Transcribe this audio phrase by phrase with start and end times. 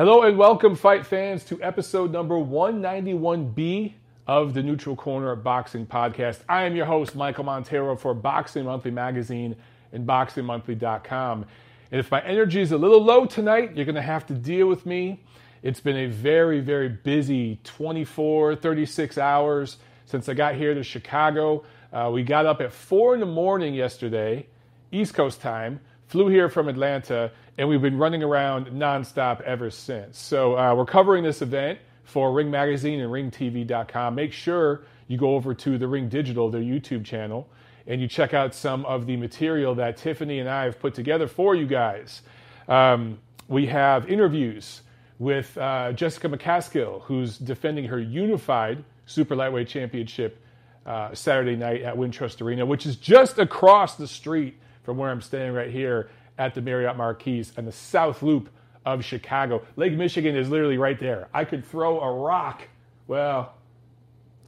[0.00, 3.92] Hello and welcome, fight fans, to episode number 191B
[4.26, 6.38] of the Neutral Corner Boxing Podcast.
[6.48, 9.56] I am your host, Michael Montero, for Boxing Monthly Magazine
[9.92, 11.44] and BoxingMonthly.com.
[11.92, 14.68] And if my energy is a little low tonight, you're going to have to deal
[14.68, 15.22] with me.
[15.62, 19.76] It's been a very, very busy 24, 36 hours
[20.06, 21.62] since I got here to Chicago.
[21.92, 24.46] Uh, we got up at 4 in the morning yesterday,
[24.90, 25.78] East Coast time,
[26.10, 30.18] flew here from Atlanta, and we've been running around nonstop ever since.
[30.18, 34.16] So uh, we're covering this event for Ring Magazine and RingTV.com.
[34.16, 37.48] Make sure you go over to the Ring Digital, their YouTube channel,
[37.86, 41.28] and you check out some of the material that Tiffany and I have put together
[41.28, 42.22] for you guys.
[42.66, 44.80] Um, we have interviews
[45.20, 50.42] with uh, Jessica McCaskill, who's defending her unified super lightweight championship
[50.84, 55.20] uh, Saturday night at Wintrust Arena, which is just across the street from where I'm
[55.20, 58.48] staying right here at the Marriott Marquis and the South Loop
[58.86, 59.62] of Chicago.
[59.76, 61.28] Lake Michigan is literally right there.
[61.34, 62.62] I could throw a rock.
[63.06, 63.54] Well,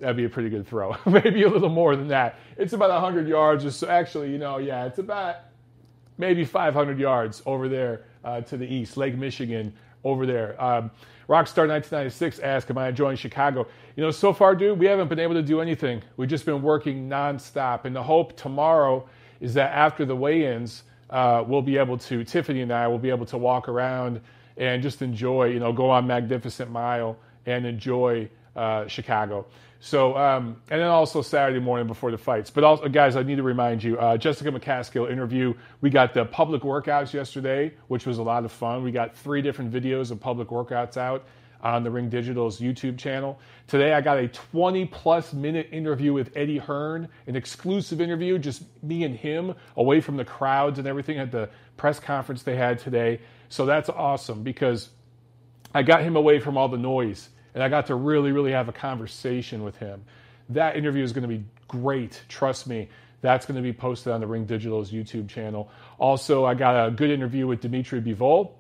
[0.01, 0.97] that'd be a pretty good throw.
[1.07, 2.39] maybe a little more than that.
[2.57, 3.89] It's about 100 yards or so.
[3.89, 5.37] Actually, you know, yeah, it's about
[6.19, 9.73] maybe 500 yards over there uh, to the east, Lake Michigan
[10.05, 10.61] over there.
[10.63, 10.91] Um,
[11.29, 13.67] Rockstar 1996 asked, Am I enjoying Chicago?
[13.97, 16.03] You know, so far, dude, we haven't been able to do anything.
[16.17, 17.85] We've just been working nonstop.
[17.87, 19.09] in the hope tomorrow
[19.43, 22.99] is that after the weigh ins, uh, we'll be able to, Tiffany and I will
[22.99, 24.21] be able to walk around
[24.57, 29.45] and just enjoy, you know, go on Magnificent Mile and enjoy uh, Chicago.
[29.81, 32.51] So, um, and then also Saturday morning before the fights.
[32.51, 35.55] But also, guys, I need to remind you, uh, Jessica McCaskill interview.
[35.81, 38.85] We got the public workouts yesterday, which was a lot of fun.
[38.85, 41.25] We got three different videos of public workouts out
[41.63, 43.39] on the Ring Digital's YouTube channel.
[43.67, 48.63] Today, I got a 20 plus minute interview with Eddie Hearn, an exclusive interview, just
[48.83, 52.79] me and him, away from the crowds and everything at the press conference they had
[52.79, 53.21] today.
[53.49, 54.89] So that's awesome because
[55.75, 58.69] I got him away from all the noise and I got to really, really have
[58.69, 60.05] a conversation with him.
[60.49, 62.23] That interview is going to be great.
[62.29, 62.89] Trust me.
[63.21, 65.71] That's going to be posted on the Ring Digital's YouTube channel.
[65.99, 68.51] Also, I got a good interview with Dimitri Bivol,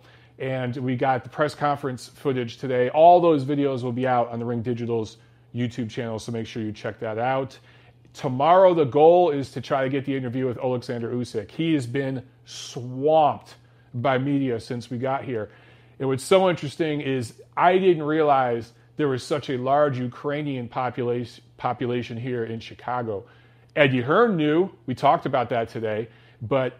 [0.42, 2.90] and we got the press conference footage today.
[2.90, 5.16] All those videos will be out on the Ring Digital's
[5.54, 7.56] YouTube channel, so make sure you check that out.
[8.12, 11.52] Tomorrow, the goal is to try to get the interview with Alexander Usyk.
[11.52, 13.54] He has been swamped
[13.94, 15.48] by media since we got here.
[16.00, 21.44] And what's so interesting is I didn't realize there was such a large Ukrainian population,
[21.56, 23.24] population here in Chicago.
[23.76, 26.08] Eddie Hearn knew, we talked about that today,
[26.42, 26.76] but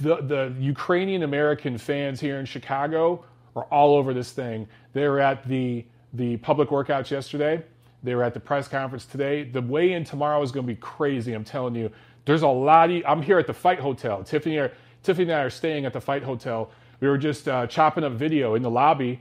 [0.00, 4.68] the, the Ukrainian American fans here in Chicago are all over this thing.
[4.92, 7.62] They were at the, the public workouts yesterday.
[8.02, 9.44] They were at the press conference today.
[9.44, 11.90] The weigh in tomorrow is going to be crazy, I'm telling you.
[12.24, 14.22] There's a lot of, I'm here at the Fight Hotel.
[14.24, 14.72] Tiffany, are,
[15.02, 16.70] Tiffany and I are staying at the Fight Hotel.
[17.00, 19.20] We were just uh, chopping up video in the lobby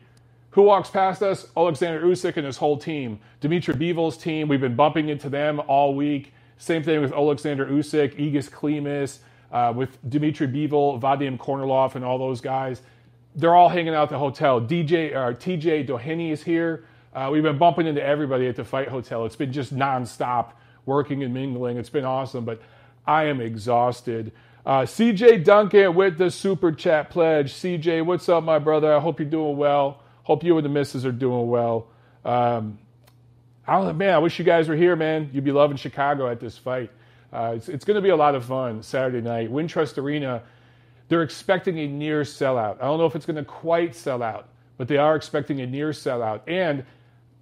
[0.55, 1.47] who walks past us?
[1.57, 3.19] Alexander Usyk and his whole team.
[3.41, 6.31] Dimitri Bivol's team, we've been bumping into them all week.
[6.57, 9.17] Same thing with Alexander Usyk, Egis Klimas,
[9.51, 12.81] uh, with Dimitri Bivol, Vadim Kornilov, and all those guys.
[13.35, 14.61] They're all hanging out at the hotel.
[14.61, 16.85] DJ or TJ Doheny is here.
[17.13, 19.25] Uh, we've been bumping into everybody at the Fight Hotel.
[19.25, 20.51] It's been just nonstop
[20.85, 21.77] working and mingling.
[21.77, 22.61] It's been awesome, but
[23.07, 24.31] I am exhausted.
[24.65, 27.53] Uh, CJ Duncan with the super chat pledge.
[27.53, 28.95] CJ, what's up, my brother?
[28.95, 30.01] I hope you're doing well.
[30.23, 31.87] Hope you and the missus are doing well.
[32.23, 32.79] Um,
[33.67, 34.13] I don't man.
[34.13, 35.29] I wish you guys were here, man.
[35.33, 36.91] You'd be loving Chicago at this fight.
[37.33, 39.51] Uh, it's, it's going to be a lot of fun Saturday night.
[39.51, 40.43] Wintrust Arena,
[41.07, 42.77] they're expecting a near sellout.
[42.77, 45.67] I don't know if it's going to quite sell out, but they are expecting a
[45.67, 46.41] near sellout.
[46.47, 46.85] And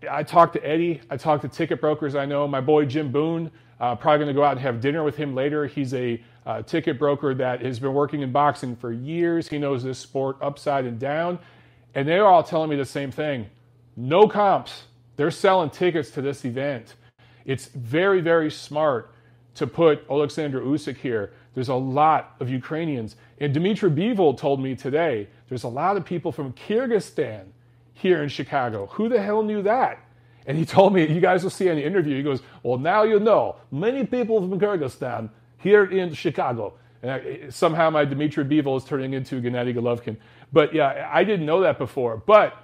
[0.09, 1.01] I talked to Eddie.
[1.09, 2.47] I talked to ticket brokers I know.
[2.47, 5.35] My boy Jim Boone, uh, probably going to go out and have dinner with him
[5.35, 5.65] later.
[5.65, 9.47] He's a uh, ticket broker that has been working in boxing for years.
[9.47, 11.39] He knows this sport upside and down.
[11.95, 13.49] And they're all telling me the same thing
[13.95, 14.83] no comps.
[15.15, 16.95] They're selling tickets to this event.
[17.45, 19.12] It's very, very smart
[19.55, 21.33] to put Alexander Usyk here.
[21.53, 23.15] There's a lot of Ukrainians.
[23.39, 27.45] And Dmitry Bivol told me today there's a lot of people from Kyrgyzstan
[27.93, 28.87] here in Chicago.
[28.87, 29.99] Who the hell knew that?
[30.45, 33.03] And he told me, you guys will see in the interview, he goes, Well, now
[33.03, 36.73] you know, many people from Kyrgyzstan here in Chicago.
[37.01, 40.17] And I, somehow my Dmitry Bivol is turning into Gennady Golovkin.
[40.51, 42.17] But yeah, I didn't know that before.
[42.17, 42.57] But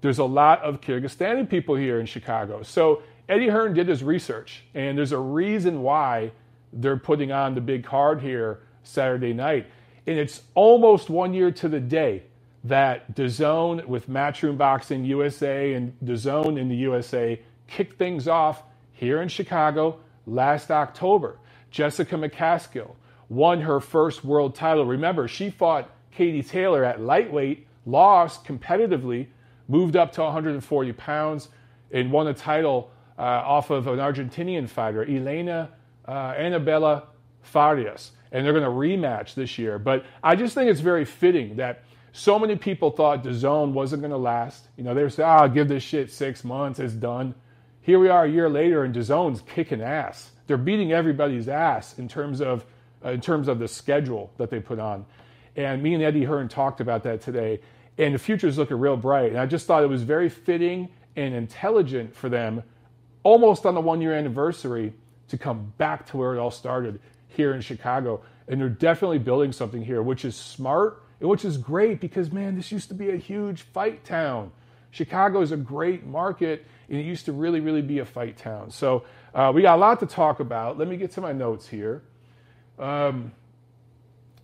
[0.00, 2.62] there's a lot of Kyrgyzstani people here in Chicago.
[2.62, 6.30] So Eddie Hearn did his research, and there's a reason why
[6.72, 9.66] they're putting on the big card here Saturday night.
[10.06, 12.22] And it's almost one year to the day
[12.64, 18.62] that DAZN with Matchroom Boxing USA and DAZN in the USA kicked things off
[18.92, 21.38] here in Chicago last October.
[21.70, 22.94] Jessica McCaskill
[23.28, 24.84] won her first world title.
[24.84, 29.26] Remember, she fought Katie Taylor at lightweight, lost competitively,
[29.68, 31.48] moved up to 140 pounds,
[31.90, 35.70] and won a title uh, off of an Argentinian fighter, Elena
[36.06, 37.00] uh,
[37.42, 38.10] Farias.
[38.32, 39.78] And they're going to rematch this year.
[39.78, 44.10] But I just think it's very fitting that so many people thought DAZN wasn't going
[44.10, 44.66] to last.
[44.76, 47.34] You know, they were saying, "Ah, oh, give this shit six months, it's done."
[47.82, 50.30] Here we are a year later, and DAZN's kicking ass.
[50.46, 52.64] They're beating everybody's ass in terms of
[53.04, 55.06] uh, in terms of the schedule that they put on.
[55.56, 57.60] And me and Eddie Hearn talked about that today.
[57.98, 59.30] And the future is looking real bright.
[59.30, 62.62] And I just thought it was very fitting and intelligent for them,
[63.26, 64.92] almost on the one year anniversary,
[65.26, 68.22] to come back to where it all started here in Chicago.
[68.46, 72.54] And they're definitely building something here, which is smart and which is great because, man,
[72.54, 74.52] this used to be a huge fight town.
[74.92, 78.70] Chicago is a great market, and it used to really, really be a fight town.
[78.70, 79.02] So
[79.34, 80.78] uh, we got a lot to talk about.
[80.78, 82.02] Let me get to my notes here.
[82.78, 83.32] Um,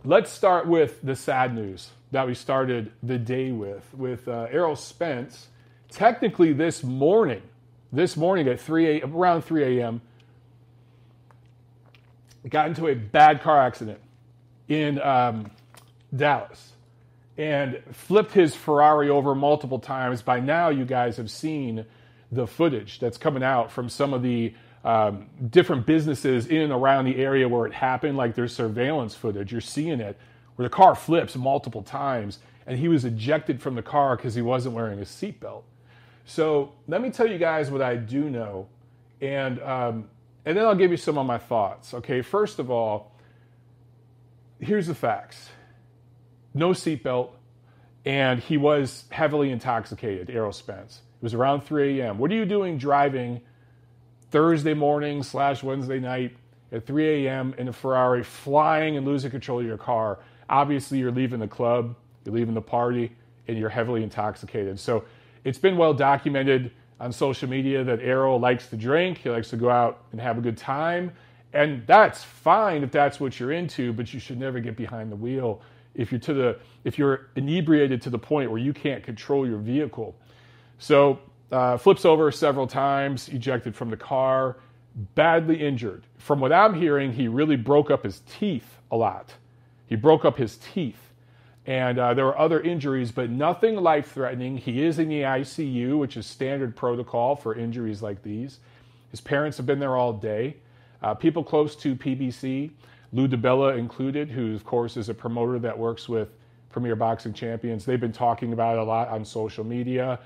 [0.04, 4.74] let's start with the sad news that we started the day with, with uh, Errol
[4.74, 5.46] Spence.
[5.88, 7.42] Technically, this morning,
[7.92, 10.00] this morning at 3 a, around 3 a.m.,
[12.48, 14.00] got into a bad car accident
[14.68, 15.50] in um,
[16.14, 16.72] Dallas
[17.38, 20.22] and flipped his Ferrari over multiple times.
[20.22, 21.86] By now, you guys have seen
[22.30, 24.54] the footage that's coming out from some of the
[24.84, 28.16] um, different businesses in and around the area where it happened.
[28.16, 29.52] Like there's surveillance footage.
[29.52, 30.18] You're seeing it
[30.56, 34.42] where the car flips multiple times and he was ejected from the car because he
[34.42, 35.62] wasn't wearing a seatbelt.
[36.24, 38.68] So let me tell you guys what I do know,
[39.20, 40.08] and um,
[40.44, 41.94] and then I'll give you some of my thoughts.
[41.94, 43.12] Okay, first of all,
[44.60, 45.50] here's the facts:
[46.54, 47.30] no seatbelt,
[48.04, 50.30] and he was heavily intoxicated.
[50.30, 51.02] Errol Spence.
[51.20, 52.18] It was around 3 a.m.
[52.18, 53.40] What are you doing driving
[54.30, 56.36] Thursday morning slash Wednesday night
[56.72, 57.54] at 3 a.m.
[57.58, 60.18] in a Ferrari, flying and losing control of your car?
[60.48, 63.12] Obviously, you're leaving the club, you're leaving the party,
[63.46, 64.80] and you're heavily intoxicated.
[64.80, 65.04] So
[65.44, 69.56] it's been well documented on social media that Errol likes to drink, he likes to
[69.56, 71.12] go out and have a good time.
[71.52, 75.16] And that's fine if that's what you're into, but you should never get behind the
[75.16, 75.60] wheel
[75.94, 79.58] if you're to the if you're inebriated to the point where you can't control your
[79.58, 80.14] vehicle.
[80.78, 81.18] So
[81.50, 84.56] uh, flips over several times, ejected from the car,
[85.14, 86.04] badly injured.
[86.18, 89.34] From what I'm hearing, he really broke up his teeth a lot.
[89.86, 91.11] He broke up his teeth.
[91.66, 94.56] And uh, there were other injuries, but nothing life threatening.
[94.58, 98.58] He is in the ICU, which is standard protocol for injuries like these.
[99.10, 100.56] His parents have been there all day.
[101.02, 102.70] Uh, people close to PBC,
[103.12, 106.28] Lou DiBella included, who, of course, is a promoter that works with
[106.70, 110.18] Premier Boxing Champions, they've been talking about it a lot on social media.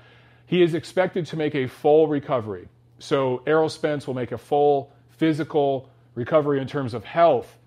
[0.45, 2.69] He is expected to make a full recovery.
[2.99, 7.57] So, Errol Spence will make a full physical recovery in terms of health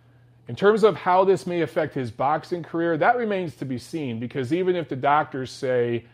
[0.49, 4.19] in terms of how this may affect his boxing career, that remains to be seen
[4.19, 6.05] because even if the doctors say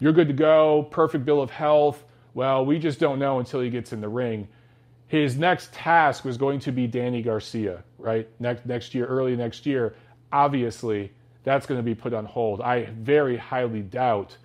[0.00, 2.02] you're good to go, perfect bill of health,
[2.34, 4.48] well, we just don't know until he gets in the ring.
[5.06, 8.28] His next task was going to be Danny Garcia, right?
[8.40, 9.94] Next next year, early next year.
[10.32, 11.12] Obviously,
[11.44, 12.60] that's going to be put on hold.
[12.60, 14.36] I very highly doubt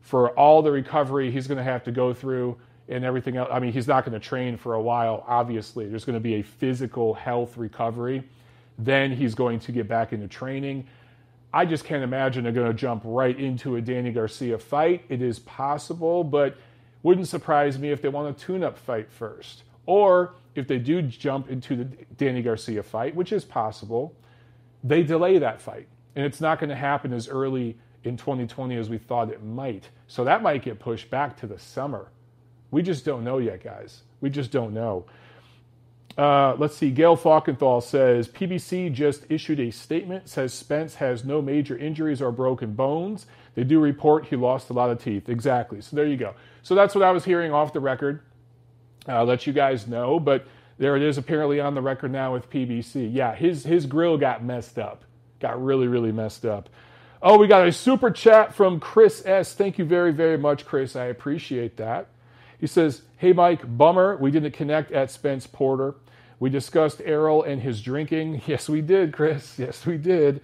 [0.00, 2.56] for all the recovery he's going to have to go through
[2.88, 3.48] and everything else.
[3.52, 5.88] I mean, he's not going to train for a while, obviously.
[5.88, 8.24] There's going to be a physical health recovery
[8.78, 10.86] then he's going to get back into training.
[11.52, 15.04] I just can't imagine they're going to jump right into a Danny Garcia fight.
[15.08, 16.56] It is possible, but
[17.02, 19.62] wouldn't surprise me if they want a tune up fight first.
[19.86, 21.84] Or if they do jump into the
[22.16, 24.14] Danny Garcia fight, which is possible,
[24.82, 25.88] they delay that fight.
[26.14, 29.88] And it's not going to happen as early in 2020 as we thought it might.
[30.06, 32.08] So that might get pushed back to the summer.
[32.70, 34.02] We just don't know yet, guys.
[34.20, 35.06] We just don't know.
[36.16, 36.90] Uh, let's see.
[36.90, 40.28] Gail Falkenthal says PBC just issued a statement.
[40.28, 43.26] Says Spence has no major injuries or broken bones.
[43.54, 45.28] They do report he lost a lot of teeth.
[45.28, 45.80] Exactly.
[45.82, 46.34] So there you go.
[46.62, 48.20] So that's what I was hearing off the record.
[49.06, 50.46] I'll let you guys know, but
[50.78, 51.18] there it is.
[51.18, 53.12] Apparently on the record now with PBC.
[53.12, 55.04] Yeah, his his grill got messed up.
[55.40, 56.68] Got really really messed up.
[57.22, 59.54] Oh, we got a super chat from Chris S.
[59.54, 60.96] Thank you very very much, Chris.
[60.96, 62.08] I appreciate that.
[62.58, 65.94] He says, "Hey Mike, bummer we didn't connect at Spence Porter."
[66.38, 68.42] We discussed Errol and his drinking.
[68.46, 69.58] Yes, we did, Chris.
[69.58, 70.40] Yes, we did.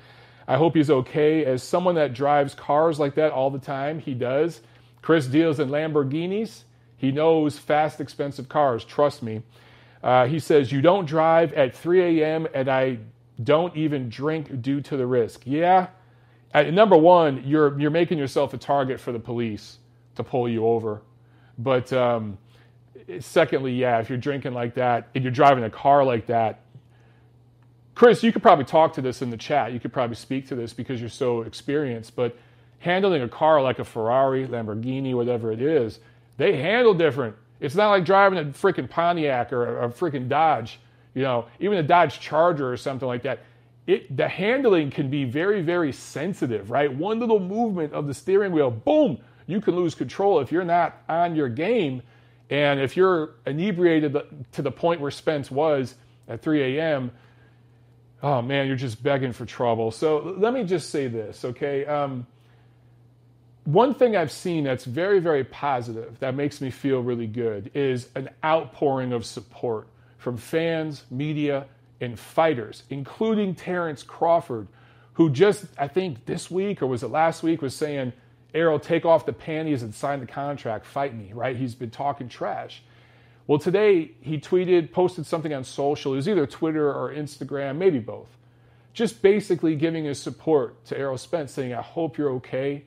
[0.49, 1.45] I hope he's okay.
[1.45, 4.61] As someone that drives cars like that all the time, he does.
[5.03, 6.63] Chris deals in Lamborghinis.
[6.97, 8.85] He knows fast, expensive cars.
[8.85, 9.43] Trust me.
[10.03, 12.99] Uh, he says, You don't drive at 3 a.m., and I
[13.43, 15.43] don't even drink due to the risk.
[15.45, 15.89] Yeah.
[16.55, 19.79] At, number one, you're, you're making yourself a target for the police
[20.17, 21.03] to pull you over.
[21.59, 22.39] But um,
[23.21, 26.61] secondly, yeah, if you're drinking like that and you're driving a car like that,
[27.95, 29.73] Chris, you could probably talk to this in the chat.
[29.73, 32.17] You could probably speak to this because you're so experienced.
[32.17, 32.37] But
[32.79, 36.01] handling a car like a Ferrari, Lamborghini, whatever it is,
[36.39, 37.37] they handle different.
[37.61, 40.81] It's not like driving a freaking Pontiac or a, a freaking Dodge,
[41.15, 43.41] you know, even a Dodge Charger or something like that.
[43.87, 46.93] It, the handling can be very, very sensitive, right?
[46.93, 51.03] One little movement of the steering wheel, boom, you can lose control if you're not
[51.09, 52.03] on your game.
[52.53, 54.15] And if you're inebriated
[54.53, 55.95] to the point where Spence was
[56.29, 57.11] at 3 a.m.,
[58.23, 59.91] oh man, you're just begging for trouble.
[59.91, 61.87] So let me just say this, okay?
[61.87, 62.27] Um,
[63.65, 68.11] one thing I've seen that's very, very positive that makes me feel really good is
[68.17, 71.65] an outpouring of support from fans, media,
[72.03, 74.69] and fighters, including Terrence Crawford,
[75.15, 78.13] who just, I think this week or was it last week, was saying,
[78.55, 81.57] Errol, take off the panties and sign the contract, fight me, right?
[81.57, 82.83] He's been talking trash.
[83.47, 86.13] Well, today he tweeted, posted something on social.
[86.13, 88.29] It was either Twitter or Instagram, maybe both.
[88.93, 92.85] Just basically giving his support to Errol Spence, saying, I hope you're okay.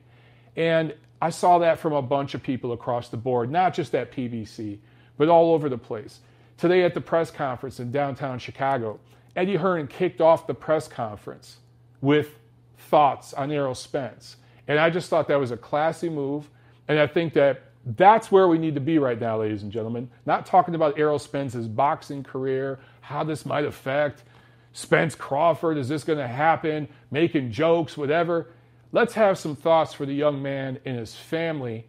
[0.54, 4.12] And I saw that from a bunch of people across the board, not just at
[4.12, 4.78] PBC,
[5.18, 6.20] but all over the place.
[6.56, 9.00] Today at the press conference in downtown Chicago,
[9.34, 11.56] Eddie Hearn kicked off the press conference
[12.00, 12.38] with
[12.78, 14.36] thoughts on Errol Spence.
[14.68, 16.50] And I just thought that was a classy move.
[16.88, 20.10] And I think that that's where we need to be right now, ladies and gentlemen.
[20.24, 24.24] Not talking about Errol Spence's boxing career, how this might affect
[24.72, 25.78] Spence Crawford.
[25.78, 26.88] Is this going to happen?
[27.10, 28.48] Making jokes, whatever.
[28.92, 31.86] Let's have some thoughts for the young man and his family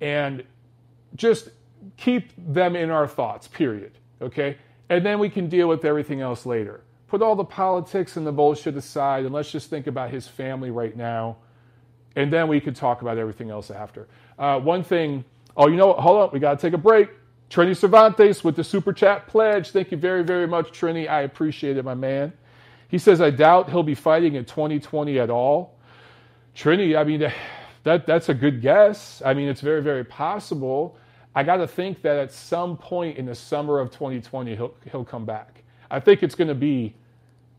[0.00, 0.42] and
[1.14, 1.50] just
[1.96, 3.92] keep them in our thoughts, period.
[4.20, 4.56] Okay?
[4.88, 6.80] And then we can deal with everything else later.
[7.08, 10.70] Put all the politics and the bullshit aside and let's just think about his family
[10.70, 11.36] right now.
[12.16, 14.08] And then we could talk about everything else after.
[14.38, 15.24] Uh, one thing,
[15.56, 15.98] oh, you know what?
[15.98, 17.10] Hold on, we got to take a break.
[17.50, 19.70] Trini Cervantes with the super chat pledge.
[19.70, 21.08] Thank you very, very much, Trini.
[21.08, 22.32] I appreciate it, my man.
[22.88, 25.78] He says, I doubt he'll be fighting in 2020 at all.
[26.56, 27.30] Trini, I mean,
[27.84, 29.22] that, that's a good guess.
[29.24, 30.96] I mean, it's very, very possible.
[31.34, 35.04] I got to think that at some point in the summer of 2020, he'll, he'll
[35.04, 35.62] come back.
[35.90, 36.94] I think it's going to be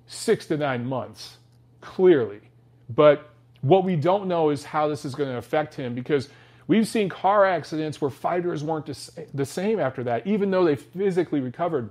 [0.08, 1.38] six to nine months,
[1.80, 2.42] clearly.
[2.90, 3.30] But
[3.62, 6.30] what we don't know is how this is going to affect him because
[6.68, 8.86] we've seen car accidents where fighters weren't
[9.34, 11.90] the same after that, even though they physically recovered.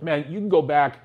[0.00, 0.98] Man, you can go back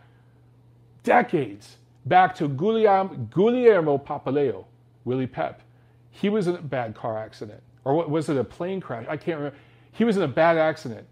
[1.03, 4.65] decades, back to Guillermo, Guillermo Papaleo
[5.05, 5.61] Willie Pep.
[6.09, 7.63] He was in a bad car accident.
[7.83, 9.05] Or what, was it a plane crash?
[9.07, 9.57] I can't remember.
[9.93, 11.07] He was in a bad accident.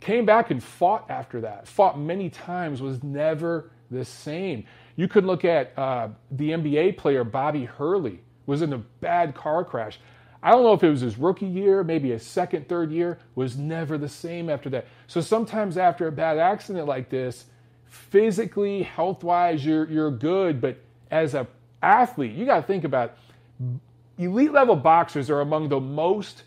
[0.00, 1.66] Came back and fought after that.
[1.66, 4.64] Fought many times, was never the same.
[4.96, 9.64] You could look at uh, the NBA player Bobby Hurley, was in a bad car
[9.64, 9.98] crash.
[10.42, 13.56] I don't know if it was his rookie year, maybe his second, third year, was
[13.56, 14.86] never the same after that.
[15.06, 17.46] So sometimes after a bad accident like this,
[17.84, 20.78] physically, health wise, you're, you're good, but
[21.10, 21.46] as a
[21.82, 23.16] athlete, you got to think about
[24.18, 26.44] elite level boxers are among the most,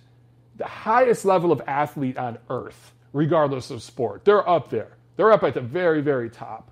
[0.57, 4.25] the highest level of athlete on earth, regardless of sport.
[4.25, 4.97] They're up there.
[5.17, 6.71] They're up at the very, very top.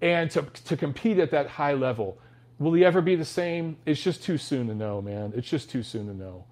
[0.00, 2.18] And to, to compete at that high level,
[2.58, 3.76] will he ever be the same?
[3.86, 5.32] It's just too soon to know, man.
[5.36, 6.44] It's just too soon to know.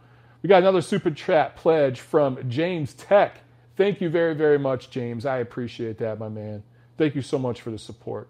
[0.42, 3.40] We got another super chat pledge from James Tech.
[3.76, 5.26] Thank you very, very much, James.
[5.26, 6.62] I appreciate that, my man.
[6.96, 8.28] Thank you so much for the support.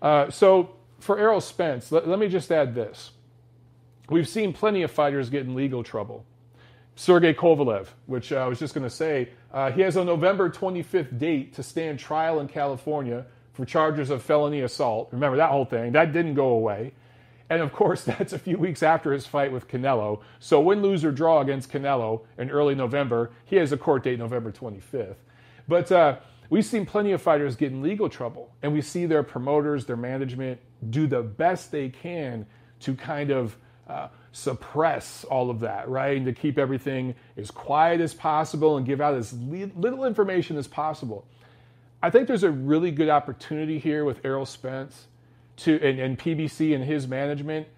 [0.00, 3.10] Uh, so, for Errol Spence, let, let me just add this.
[4.08, 6.24] We've seen plenty of fighters get in legal trouble.
[6.94, 11.18] Sergey Kovalev, which I was just going to say, uh, he has a November 25th
[11.18, 15.08] date to stand trial in California for charges of felony assault.
[15.12, 15.92] Remember that whole thing?
[15.92, 16.92] That didn't go away.
[17.50, 20.20] And of course, that's a few weeks after his fight with Canelo.
[20.40, 24.18] So, win, lose, or draw against Canelo in early November, he has a court date
[24.18, 25.16] November 25th.
[25.68, 26.16] But uh,
[26.48, 29.96] we've seen plenty of fighters get in legal trouble, and we see their promoters, their
[29.96, 32.46] management do the best they can
[32.80, 33.56] to kind of
[33.86, 36.16] uh, suppress all of that, right?
[36.16, 40.66] And to keep everything as quiet as possible and give out as little information as
[40.66, 41.26] possible.
[42.02, 45.06] I think there's a really good opportunity here with Errol Spence
[45.58, 47.68] to and, and PBC and his management.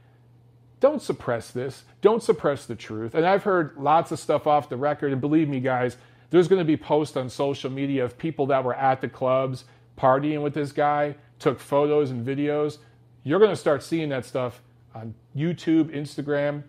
[0.80, 1.84] Don't suppress this.
[2.00, 3.14] Don't suppress the truth.
[3.14, 5.96] And I've heard lots of stuff off the record, and believe me, guys,
[6.30, 9.64] there's going to be posts on social media of people that were at the clubs
[9.96, 12.78] partying with this guy, took photos and videos
[13.24, 14.62] you're going to start seeing that stuff
[14.94, 16.62] on YouTube, Instagram.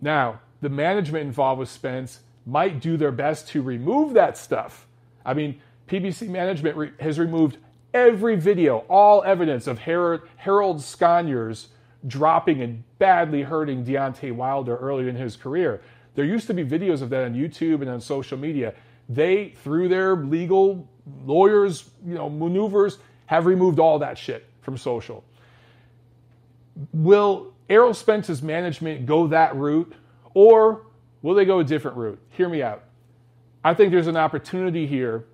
[0.00, 4.86] Now, the management involved with Spence might do their best to remove that stuff.
[5.26, 7.58] I mean, PBC management re- has removed
[7.94, 11.66] every video, all evidence of Harold, Harold Sconiers
[12.06, 15.80] dropping and badly hurting Deontay Wilder earlier in his career.
[16.14, 18.74] There used to be videos of that on YouTube and on social media.
[19.08, 20.88] They, through their legal
[21.24, 25.24] lawyers, you know, maneuvers, have removed all that shit from social
[26.92, 29.92] will Errol Spence's management go that route,
[30.34, 30.86] or
[31.22, 32.18] will they go a different route?
[32.30, 32.84] Hear me out.
[33.64, 35.24] I think there's an opportunity here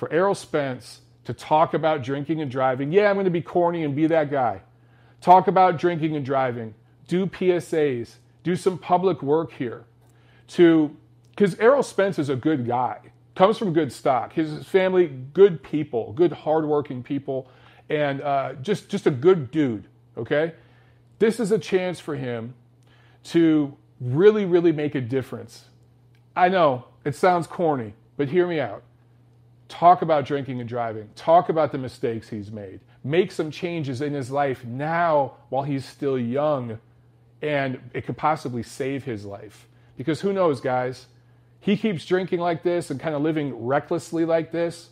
[0.00, 2.90] for Errol Spence to talk about drinking and driving.
[2.90, 4.62] Yeah, I'm going to be corny and be that guy.
[5.20, 6.74] Talk about drinking and driving.
[7.06, 8.14] Do PSAs.
[8.42, 9.84] Do some public work here.
[10.48, 10.96] To
[11.36, 12.98] because Errol Spence is a good guy,
[13.34, 14.32] comes from good stock.
[14.32, 17.50] His family, good people, good hardworking people,
[17.90, 19.86] and uh, just just a good dude.
[20.16, 20.54] Okay,
[21.18, 22.54] this is a chance for him
[23.24, 25.66] to really, really make a difference.
[26.34, 28.82] I know it sounds corny, but hear me out.
[29.70, 31.08] Talk about drinking and driving.
[31.14, 32.80] Talk about the mistakes he's made.
[33.04, 36.80] Make some changes in his life now while he's still young,
[37.40, 39.68] and it could possibly save his life.
[39.96, 41.06] Because who knows, guys?
[41.60, 44.88] He keeps drinking like this and kind of living recklessly like this.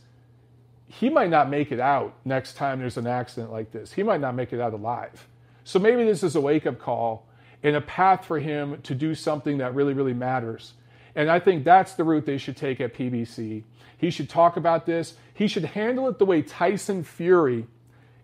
[0.86, 3.92] He might not make it out next time there's an accident like this.
[3.92, 5.26] He might not make it out alive.
[5.64, 7.26] So maybe this is a wake up call
[7.64, 10.74] and a path for him to do something that really, really matters.
[11.14, 13.64] And I think that's the route they should take at PBC.
[13.96, 15.14] He should talk about this.
[15.34, 17.66] He should handle it the way Tyson Fury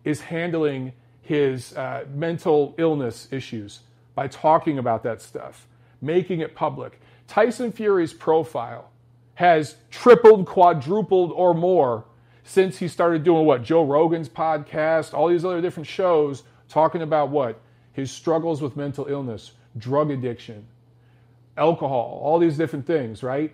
[0.04, 3.80] is handling his uh, mental illness issues
[4.14, 5.66] by talking about that stuff,
[6.00, 7.00] making it public.
[7.26, 8.90] Tyson Fury's profile
[9.34, 12.04] has tripled, quadrupled, or more
[12.44, 13.62] since he started doing what?
[13.62, 17.60] Joe Rogan's podcast, all these other different shows talking about what?
[17.92, 20.66] His struggles with mental illness, drug addiction,
[21.56, 23.52] alcohol, all these different things, right?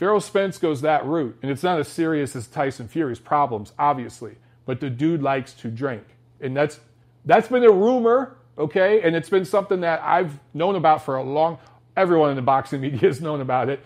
[0.00, 4.36] Errol Spence goes that route, and it's not as serious as Tyson Fury's problems, obviously,
[4.64, 6.04] but the dude likes to drink.
[6.40, 6.78] And that's
[7.24, 9.02] that's been a rumor, okay?
[9.02, 11.58] And it's been something that I've known about for a long
[11.96, 13.84] everyone in the boxing media has known about it.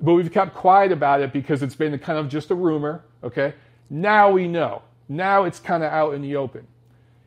[0.00, 3.54] But we've kept quiet about it because it's been kind of just a rumor, okay?
[3.88, 4.82] Now we know.
[5.08, 6.66] Now it's kind of out in the open.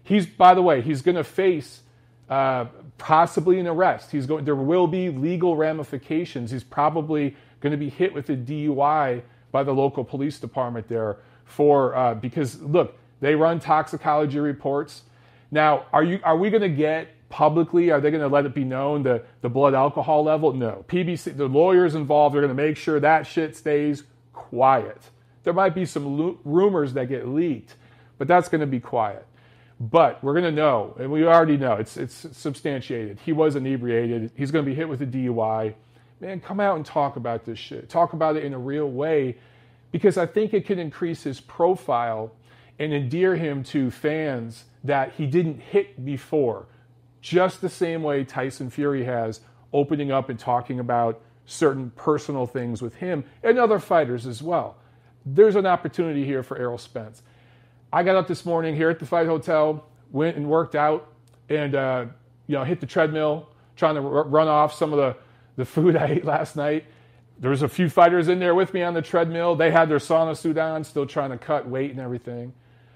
[0.03, 1.81] He's, by the way, he's going to face
[2.29, 2.65] uh,
[2.97, 4.11] possibly an arrest.
[4.11, 4.45] He's going.
[4.45, 6.51] There will be legal ramifications.
[6.51, 11.17] He's probably going to be hit with a DUI by the local police department there
[11.45, 15.03] for uh, because look, they run toxicology reports.
[15.51, 17.89] Now, are you are we going to get publicly?
[17.89, 20.53] Are they going to let it be known the the blood alcohol level?
[20.53, 20.85] No.
[20.87, 25.01] PBC, the lawyers involved are going to make sure that shit stays quiet.
[25.43, 27.75] There might be some lo- rumors that get leaked,
[28.19, 29.25] but that's going to be quiet.
[29.79, 33.19] But we're going to know, and we already know it's it's substantiated.
[33.25, 34.31] He was inebriated.
[34.35, 35.73] He's going to be hit with a DUI
[36.19, 37.89] man, come out and talk about this shit.
[37.89, 39.37] Talk about it in a real way
[39.91, 42.31] because I think it could increase his profile
[42.77, 46.67] and endear him to fans that he didn't hit before.
[47.21, 49.41] Just the same way Tyson Fury has,
[49.73, 54.77] opening up and talking about certain personal things with him and other fighters as well.
[55.25, 57.21] There's an opportunity here for Errol Spence.
[57.91, 61.11] I got up this morning here at the Fight Hotel, went and worked out,
[61.49, 62.05] and uh,
[62.47, 65.15] you know hit the treadmill, trying to r- run off some of the
[65.55, 66.85] the food I ate last night.
[67.39, 69.55] There was a few fighters in there with me on the treadmill.
[69.55, 72.53] They had their sauna suit on, still trying to cut weight and everything.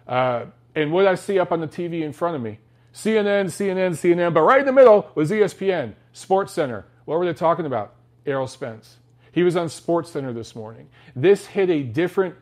[0.08, 2.60] Uh, and what I see up on the TV in front of me?
[2.94, 6.86] CNN, CNN, CNN, but right in the middle was ESPN, Sports Center.
[7.06, 7.96] What were they talking about?
[8.26, 8.98] Errol Spence.
[9.32, 10.90] He was on Sports Center this morning.
[11.16, 12.36] This hit a different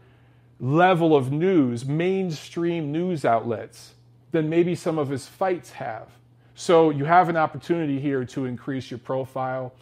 [0.62, 3.95] level of news, mainstream news outlets,
[4.32, 6.08] than maybe some of his fights have.
[6.56, 9.74] So you have an opportunity here to increase your profile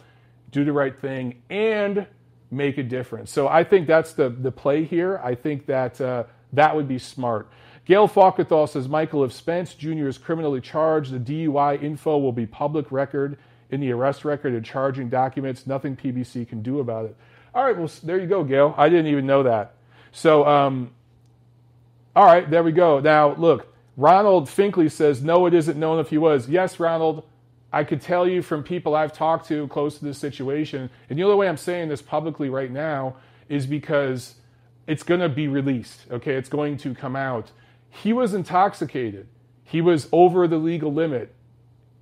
[0.50, 2.06] do the right thing, and
[2.50, 3.30] make a difference.
[3.30, 5.20] So I think that's the, the play here.
[5.22, 7.48] I think that uh, that would be smart.
[7.84, 10.08] Gail Falkenthal says, Michael, if Spence Jr.
[10.08, 13.38] is criminally charged, the DUI info will be public record
[13.70, 15.66] in the arrest record and charging documents.
[15.66, 17.16] Nothing PBC can do about it.
[17.54, 18.74] All right, well, there you go, Gail.
[18.76, 19.74] I didn't even know that.
[20.12, 20.90] So, um,
[22.14, 23.00] all right, there we go.
[23.00, 26.48] Now, look, Ronald Finkley says, no, it isn't known if he was.
[26.48, 27.24] Yes, Ronald,
[27.72, 31.22] I could tell you from people I've talked to close to this situation, and the
[31.22, 33.16] only way I'm saying this publicly right now
[33.48, 34.34] is because
[34.86, 36.00] it's going to be released.
[36.10, 37.52] Okay, it's going to come out.
[37.90, 39.28] He was intoxicated.
[39.64, 41.32] He was over the legal limit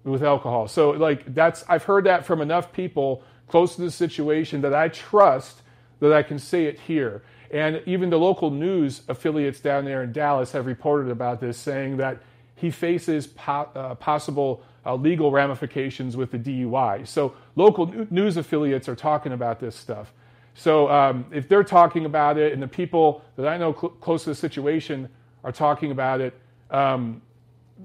[0.04, 0.68] with alcohol.
[0.68, 4.88] So, like, that's I've heard that from enough people close to the situation that I
[4.88, 5.62] trust
[6.00, 7.22] that I can say it here.
[7.50, 11.96] And even the local news affiliates down there in Dallas have reported about this, saying
[11.98, 12.18] that
[12.54, 17.06] he faces po- uh, possible uh, legal ramifications with the DUI.
[17.06, 20.12] So local news affiliates are talking about this stuff.
[20.54, 24.24] So um, if they're talking about it, and the people that I know cl- close
[24.24, 25.08] to the situation
[25.44, 26.34] are talking about it,
[26.70, 27.22] um,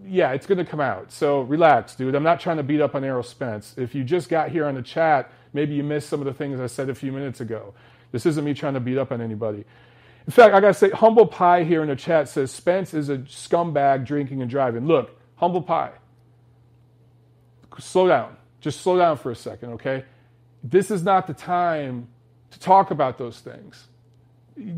[0.05, 1.11] yeah, it's going to come out.
[1.11, 2.15] So relax, dude.
[2.15, 3.75] I'm not trying to beat up on Errol Spence.
[3.77, 6.59] If you just got here on the chat, maybe you missed some of the things
[6.59, 7.73] I said a few minutes ago.
[8.13, 9.65] This isn't me trying to beat up on anybody.
[10.25, 13.09] In fact, I got to say, Humble Pie here in the chat says Spence is
[13.09, 14.87] a scumbag drinking and driving.
[14.87, 15.91] Look, Humble Pie
[17.79, 18.37] slow down.
[18.61, 20.05] Just slow down for a second, okay?
[20.63, 22.07] This is not the time
[22.51, 23.87] to talk about those things.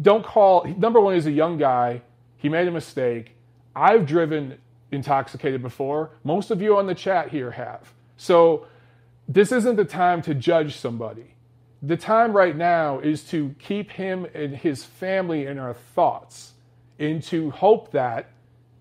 [0.01, 2.01] Don't call, number one, he's a young guy.
[2.37, 3.35] He made a mistake.
[3.75, 4.57] I've driven
[4.91, 6.11] intoxicated before.
[6.23, 7.93] Most of you on the chat here have.
[8.17, 8.65] So
[9.27, 11.34] this isn't the time to judge somebody.
[11.83, 16.53] The time right now is to keep him and his family in our thoughts
[16.97, 18.29] and to hope that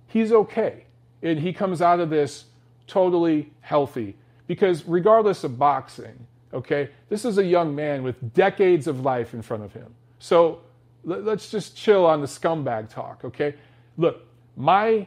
[0.06, 0.84] he's okay
[1.22, 2.44] and he comes out of this
[2.86, 4.16] totally healthy.
[4.46, 9.42] Because regardless of boxing, okay, this is a young man with decades of life in
[9.42, 9.94] front of him.
[10.18, 10.60] So
[11.02, 13.54] let's just chill on the scumbag talk, okay?
[13.96, 14.26] Look,
[14.56, 15.06] my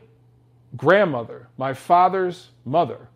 [0.75, 3.07] grandmother, my father's mother,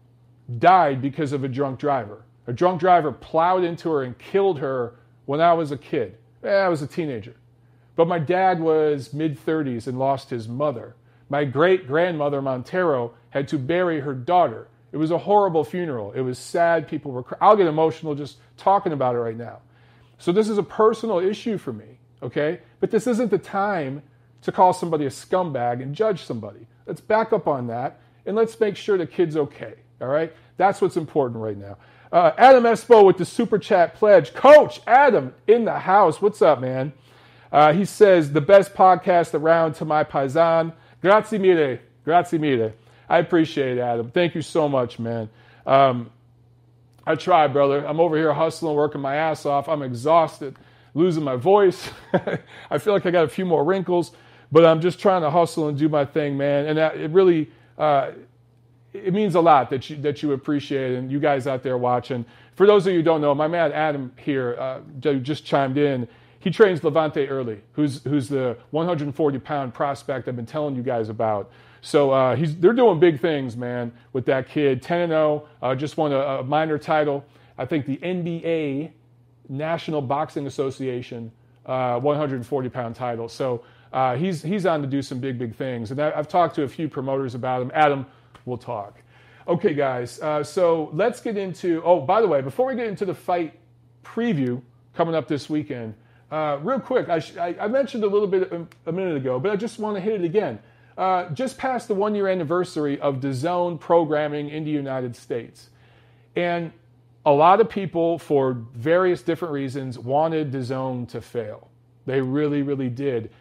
[0.60, 2.24] died because of a drunk driver.
[2.52, 6.18] A drunk driver plowed into her and killed her when I was a kid.
[6.44, 7.38] Eh, I was a teenager.
[7.96, 10.98] But my dad was mid 30s and lost his mother.
[11.30, 14.68] My great grandmother Montero had to bury her daughter.
[14.92, 16.12] It was a horrible funeral.
[16.12, 16.90] It was sad.
[16.90, 17.24] People were.
[17.40, 19.60] I'll get emotional just talking about it right now.
[20.18, 22.60] So this is a personal issue for me, okay?
[22.82, 24.04] But this isn't the time
[24.42, 26.68] to call somebody a scumbag and judge somebody.
[26.86, 29.76] Let's back up on that and let's make sure the kid's okay.
[30.02, 30.34] All right?
[30.58, 31.78] That's what's important right now.
[32.12, 34.34] Uh, Adam Espo with the super chat pledge.
[34.34, 36.21] Coach Adam in the house.
[36.21, 36.91] What's up, man?
[37.52, 40.74] Uh, he says, the best podcast around to my paisan.
[41.02, 41.80] Grazie mille.
[42.04, 42.74] Grazie mille.
[43.08, 44.12] I appreciate it, Adam.
[44.12, 45.30] Thank you so much, man.
[45.65, 46.12] Um,
[47.06, 47.86] I try, brother.
[47.86, 49.69] I'm over here hustling, working my ass off.
[49.69, 50.58] I'm exhausted,
[50.93, 51.89] losing my voice.
[52.69, 54.12] I feel like I got a few more wrinkles,
[54.52, 56.67] but I'm just trying to hustle and do my thing, man.
[56.67, 58.12] And that, it really, uh,
[58.94, 62.26] it means a lot that you that you appreciate, and you guys out there watching.
[62.56, 66.08] For those of you who don't know, my man Adam here uh, just chimed in.
[66.40, 71.10] He trains Levante Early, who's who's the 140 pound prospect I've been telling you guys
[71.10, 71.52] about.
[71.82, 74.82] So uh, he's, they're doing big things, man, with that kid.
[74.82, 77.26] 10 and 0, uh, just won a, a, minor title.
[77.58, 78.92] I think the NBA,
[79.50, 81.32] National Boxing Association,
[81.66, 83.28] uh, 140 pound title.
[83.28, 85.92] So uh, he's, he's on to do some big, big things.
[85.92, 87.72] And I, have talked to a few promoters about him.
[87.74, 88.06] Adam,
[88.46, 89.02] we'll talk.
[89.48, 90.20] Okay, guys.
[90.22, 91.82] Uh, so let's get into.
[91.84, 93.58] Oh, by the way, before we get into the fight
[94.04, 94.62] preview
[94.94, 95.96] coming up this weekend,
[96.32, 99.40] uh, real quick, I, sh- I, I mentioned a little bit a, a minute ago,
[99.40, 100.60] but I just want to hit it again.
[100.98, 105.70] Uh, just past the one year anniversary of DAZN programming in the United States.
[106.36, 106.72] And
[107.26, 111.70] a lot of people, for various different reasons, wanted DAZN to fail.
[112.06, 113.32] They really, really did.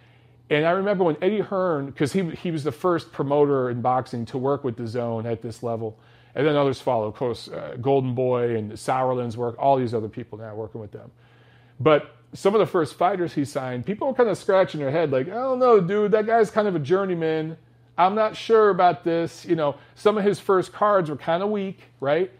[0.50, 4.26] And I remember when Eddie Hearn, because he, he was the first promoter in boxing
[4.26, 5.96] to work with DAZN at this level,
[6.34, 7.06] and then others followed.
[7.06, 10.90] Of course, uh, Golden Boy and Sauerland's work, all these other people now working with
[10.90, 11.12] them.
[11.78, 15.12] But some of the first fighters he signed, people were kind of scratching their head,
[15.12, 17.56] like, I don't know, dude, that guy's kind of a journeyman.
[17.96, 19.44] I'm not sure about this.
[19.44, 22.30] You know, some of his first cards were kind of weak, right?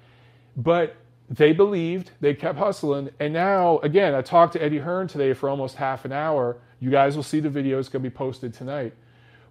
[0.57, 0.96] But
[1.29, 3.11] they believed, they kept hustling.
[3.20, 6.57] And now, again, I talked to Eddie Hearn today for almost half an hour.
[6.80, 8.94] You guys will see the video, it's going to be posted tonight,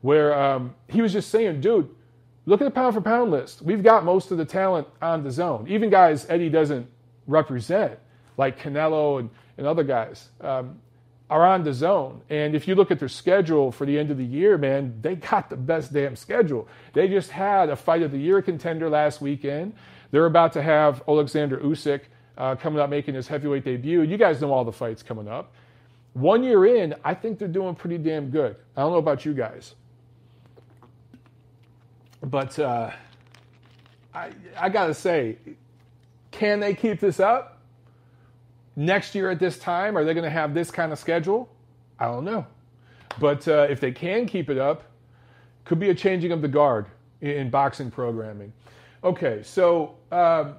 [0.01, 1.89] where um, he was just saying, dude,
[2.45, 3.61] look at the pound for pound list.
[3.61, 6.87] We've got most of the talent on DAZN, Even guys Eddie doesn't
[7.27, 7.99] represent,
[8.37, 10.79] like Canelo and and other guys um,
[11.29, 12.21] are on DAZN.
[12.29, 15.15] And if you look at their schedule for the end of the year, man, they
[15.15, 16.67] got the best damn schedule.
[16.93, 19.73] They just had a fight of the year contender last weekend.
[20.11, 22.01] They're about to have Alexander Usyk
[22.37, 24.01] uh, coming up making his heavyweight debut.
[24.01, 25.53] You guys know all the fights coming up.
[26.13, 28.55] One year in, I think they're doing pretty damn good.
[28.75, 29.75] I don't know about you guys.
[32.21, 32.91] But uh,
[34.13, 35.37] I, I got to say,
[36.31, 37.61] can they keep this up?
[38.75, 41.49] Next year at this time, are they going to have this kind of schedule?
[41.99, 42.45] I don't know.
[43.19, 44.83] But uh, if they can keep it up,
[45.65, 46.87] could be a changing of the guard
[47.21, 48.51] in, in boxing programming.
[49.03, 50.55] Okay, so um,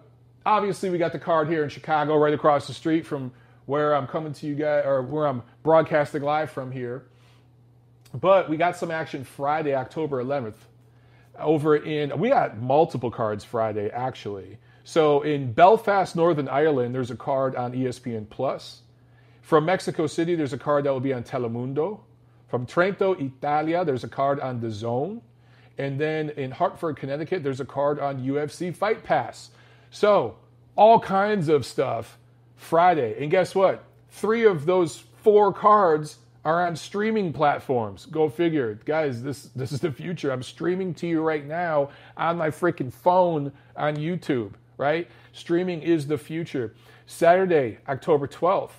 [0.47, 3.33] obviously we got the card here in Chicago, right across the street from
[3.71, 7.05] where I'm coming to you guys, or where I'm broadcasting live from here.
[8.13, 10.57] But we got some action Friday, October 11th,
[11.39, 12.19] over in.
[12.19, 14.59] We got multiple cards Friday, actually.
[14.83, 18.83] So in Belfast, Northern Ireland, there's a card on ESPN Plus.
[19.41, 22.01] From Mexico City, there's a card that will be on Telemundo.
[22.49, 25.21] From Trento, Italia, there's a card on DAZN.
[25.79, 29.51] And then in Hartford, Connecticut, there's a card on UFC Fight Pass.
[29.91, 30.37] So
[30.75, 32.19] all kinds of stuff
[32.61, 33.17] Friday.
[33.21, 33.85] And guess what?
[34.11, 38.07] Three of those four cards are on streaming platforms.
[38.07, 38.79] Go figure.
[38.85, 40.31] Guys, this this is the future.
[40.31, 45.09] I'm streaming to you right now on my freaking phone on YouTube right?
[45.33, 46.75] Streaming is the future.
[47.07, 48.71] Saturday, October 12th,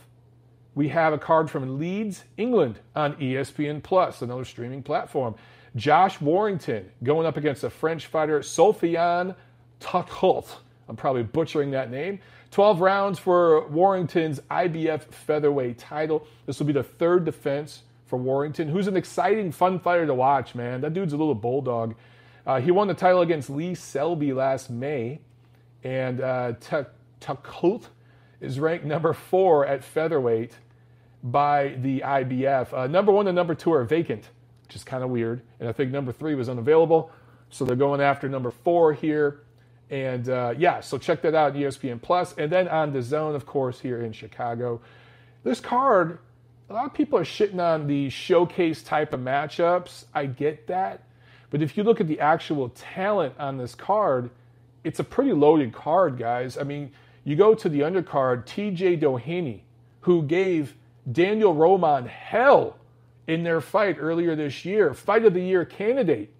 [0.74, 5.36] we have a card from Leeds, England on ESPN Plus, another streaming platform.
[5.76, 9.36] Josh Warrington going up against a French fighter, Sofiane
[9.80, 10.48] Tuchelt.
[10.90, 12.20] I'm probably butchering that name.
[12.52, 16.28] 12 rounds for Warrington's IBF featherweight title.
[16.46, 20.54] This will be the third defense for Warrington, who's an exciting, fun fighter to watch,
[20.54, 20.82] man.
[20.82, 21.96] That dude's a little bulldog.
[22.46, 25.22] Uh, he won the title against Lee Selby last May,
[25.84, 26.54] and uh,
[28.42, 30.58] is ranked number four at featherweight
[31.24, 32.74] by the IBF.
[32.74, 34.30] Uh, number one and number two are vacant,
[34.66, 37.12] which is kind of weird, and I think number three was unavailable,
[37.50, 39.42] so they're going after number four here.
[39.92, 43.80] And uh, yeah, so check that out, ESPN Plus, and then on DAZN, of course,
[43.80, 44.82] here in Chicago.
[45.44, 46.18] This card
[46.72, 50.06] a lot of people are shitting on the showcase type of matchups.
[50.14, 51.04] I get that.
[51.50, 54.30] But if you look at the actual talent on this card,
[54.86, 56.58] it's a pretty loaded card, guys.
[56.58, 56.94] I mean,
[57.26, 59.60] you go to the undercard, TJ Doheny,
[60.02, 60.76] who gave
[61.12, 62.78] Daniel Roman hell
[63.28, 66.32] in their fight earlier this year, fight of the year candidate,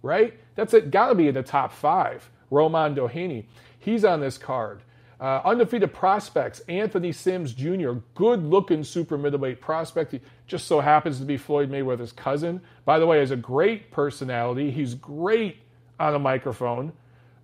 [0.00, 0.34] right?
[0.54, 2.30] That's got to be in the top five.
[2.52, 3.46] Roman Doheny.
[3.78, 4.82] He's on this card.
[5.20, 10.12] Uh, undefeated prospects, Anthony Sims Jr., good looking super middleweight prospect.
[10.12, 12.60] He just so happens to be Floyd Mayweather's cousin.
[12.84, 14.70] By the way, has a great personality.
[14.70, 15.58] He's great
[16.00, 16.92] on a microphone.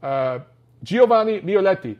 [0.02, 0.40] Uh,
[0.82, 1.96] Giovanni Mioletti,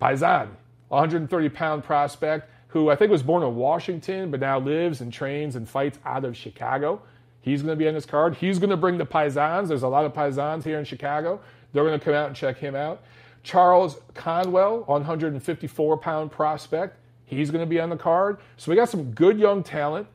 [0.00, 0.48] Paisan,
[0.88, 5.54] 130 pound prospect who I think was born in Washington but now lives and trains
[5.54, 7.00] and fights out of Chicago.
[7.40, 8.34] He's going to be on this card.
[8.36, 9.68] He's going to bring the Paisans.
[9.68, 11.40] There's a lot of Paisans here in Chicago.
[11.74, 13.02] They're going to come out and check him out.
[13.42, 16.96] Charles Conwell, 154 pound prospect.
[17.26, 18.38] He's going to be on the card.
[18.56, 20.06] So we got some good young talent.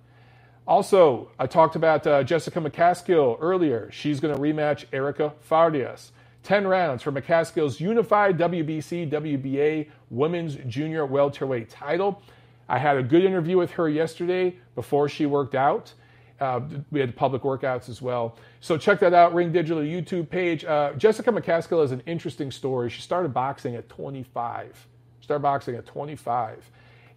[0.65, 3.89] Also, I talked about uh, Jessica McCaskill earlier.
[3.91, 6.11] She's going to rematch Erica Farias.
[6.43, 12.21] 10 rounds for McCaskill's unified WBC WBA women's junior welterweight title.
[12.67, 15.93] I had a good interview with her yesterday before she worked out.
[16.39, 18.37] Uh, we had public workouts as well.
[18.61, 20.63] So check that out, Ring Digital YouTube page.
[20.63, 22.89] Uh, Jessica McCaskill is an interesting story.
[22.89, 24.87] She started boxing at 25.
[25.21, 26.71] Started boxing at 25.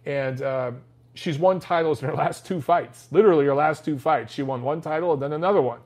[0.05, 0.71] And uh,
[1.13, 3.07] she's won titles in her last two fights.
[3.11, 4.33] Literally, her last two fights.
[4.33, 5.79] She won one title and then another one.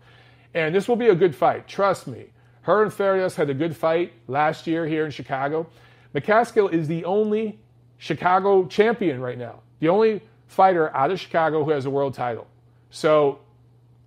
[0.54, 1.68] And this will be a good fight.
[1.68, 2.28] Trust me.
[2.62, 5.68] Her and Farias had a good fight last year here in Chicago.
[6.14, 7.60] McCaskill is the only
[7.98, 9.62] Chicago champion right now.
[9.80, 12.48] The only fighter out of Chicago who has a world title.
[12.90, 13.40] So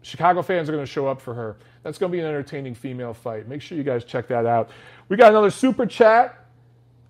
[0.02, 1.56] Chicago fans are going to show up for her.
[1.82, 3.48] That's going to be an entertaining female fight.
[3.48, 4.70] Make sure you guys check that out.
[5.08, 6.36] We got another super chat.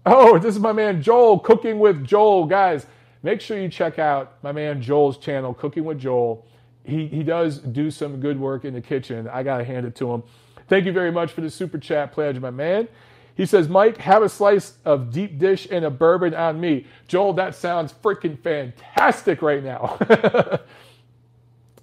[0.06, 2.46] Oh, this is my man Joel, Cooking with Joel.
[2.46, 2.86] Guys,
[3.22, 6.46] make sure you check out my man Joel's channel, Cooking with Joel.
[6.84, 9.28] He, he does do some good work in the kitchen.
[9.28, 10.22] I got to hand it to him.
[10.68, 12.88] Thank you very much for the super chat pledge, my man.
[13.34, 16.86] He says, Mike, have a slice of deep dish and a bourbon on me.
[17.08, 19.98] Joel, that sounds freaking fantastic right now.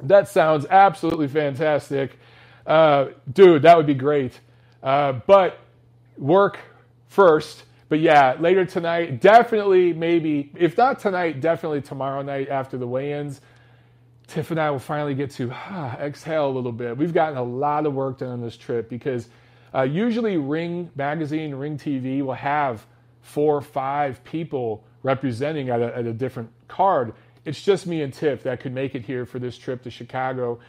[0.01, 2.19] That sounds absolutely fantastic.
[2.65, 4.39] Uh, dude, that would be great.
[4.83, 5.59] Uh, but
[6.17, 6.59] work
[7.07, 7.63] first.
[7.89, 13.13] But yeah, later tonight, definitely, maybe, if not tonight, definitely tomorrow night after the weigh
[13.13, 13.41] ins,
[14.27, 16.97] Tiff and I will finally get to ah, exhale a little bit.
[16.97, 19.29] We've gotten a lot of work done on this trip because
[19.73, 22.85] uh, usually Ring Magazine, Ring TV will have
[23.21, 27.13] four or five people representing at a, at a different card.
[27.47, 30.59] It's just me and Tiff that could make it here for this trip to Chicago.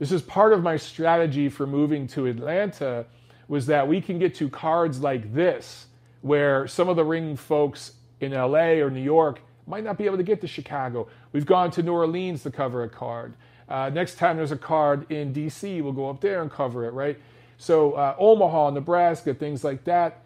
[0.00, 3.06] This is part of my strategy for moving to Atlanta
[3.46, 5.86] was that we can get to cards like this
[6.22, 10.16] where some of the ring folks in LA or New York might not be able
[10.16, 11.06] to get to Chicago.
[11.30, 13.34] We've gone to New Orleans to cover a card.
[13.68, 16.94] Uh, next time there's a card in DC, we'll go up there and cover it,
[16.94, 17.16] right?
[17.58, 20.24] So uh, Omaha, Nebraska, things like that.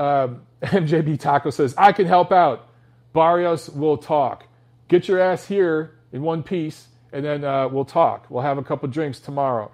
[0.00, 2.66] Um, MJB Taco says, I can help out.
[3.12, 4.48] Barrios will talk
[4.94, 8.26] get your ass here in one piece, and then uh, we'll talk.
[8.28, 9.70] We'll have a couple drinks tomorrow.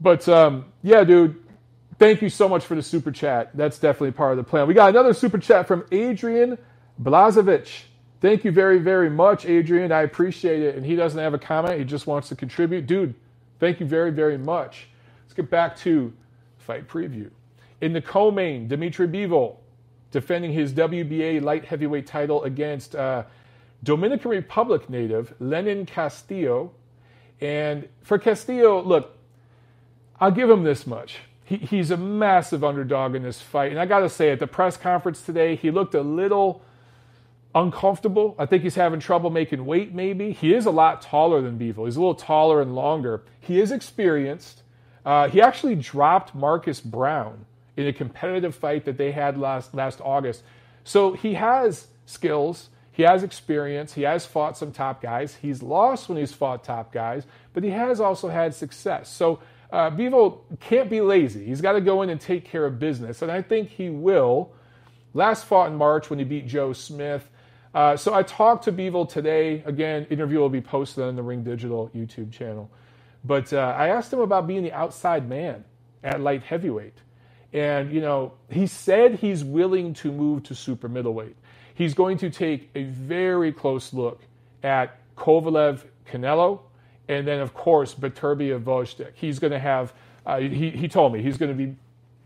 [0.00, 1.42] But um, yeah, dude,
[1.98, 3.50] thank you so much for the super chat.
[3.54, 4.66] That's definitely part of the plan.
[4.66, 6.58] We got another super chat from Adrian
[7.02, 7.84] Blazovich.
[8.20, 9.92] Thank you very, very much, Adrian.
[9.92, 10.76] I appreciate it.
[10.76, 12.86] And he doesn't have a comment, he just wants to contribute.
[12.86, 13.14] Dude,
[13.60, 14.88] thank you very, very much.
[15.24, 16.12] Let's get back to
[16.58, 17.30] fight preview.
[17.80, 19.56] In the co main, Dimitri Bivol
[20.10, 23.24] defending his WBA light heavyweight title against uh,
[23.84, 26.72] Dominican Republic native Lenin Castillo.
[27.40, 29.16] And for Castillo, look,
[30.18, 31.18] I'll give him this much.
[31.44, 33.70] He, he's a massive underdog in this fight.
[33.70, 36.62] And I got to say, at the press conference today, he looked a little
[37.54, 38.34] uncomfortable.
[38.38, 40.32] I think he's having trouble making weight, maybe.
[40.32, 41.84] He is a lot taller than Bivol.
[41.84, 43.22] He's a little taller and longer.
[43.38, 44.62] He is experienced.
[45.04, 47.44] Uh, he actually dropped Marcus Browne
[47.76, 50.42] in a competitive fight that they had last, last August.
[50.84, 52.70] So he has skills.
[52.94, 53.94] He has experience.
[53.94, 55.36] He has fought some top guys.
[55.42, 59.10] He's lost when he's fought top guys, but he has also had success.
[59.10, 59.40] So
[59.72, 61.44] uh, Bivol can't be lazy.
[61.46, 64.52] He's got to go in and take care of business, and I think he will.
[65.14, 67.28] last fought in March when he beat Joe Smith.
[67.74, 69.62] Uh, so I talked to Bivol today.
[69.66, 72.70] Again, interview will be posted on the Ring Digital YouTube channel.
[73.24, 75.64] But uh, I asked him about being the outside man
[76.04, 76.94] at light heavyweight.
[77.52, 81.36] And, you know, he said he's willing to move to super middleweight.
[81.74, 84.22] He's going to take a very close look
[84.62, 86.60] at Kovalev Canelo,
[87.08, 89.12] and then, of course, Beterbiev Gvozdyk.
[89.14, 89.92] He's going to have,
[90.24, 91.74] uh, he, he told me, he's going to be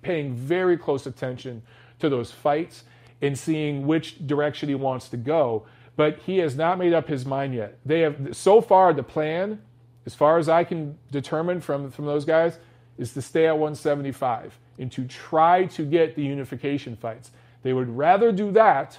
[0.03, 1.63] paying very close attention
[1.99, 2.85] to those fights
[3.21, 5.67] and seeing which direction he wants to go.
[5.97, 7.79] But he has not made up his mind yet.
[7.85, 9.61] They have, so far, the plan,
[10.07, 12.59] as far as I can determine from, from those guys,
[12.99, 17.33] is to stay at 175 and to try to get the unification fights.
[17.63, 18.99] They would rather do that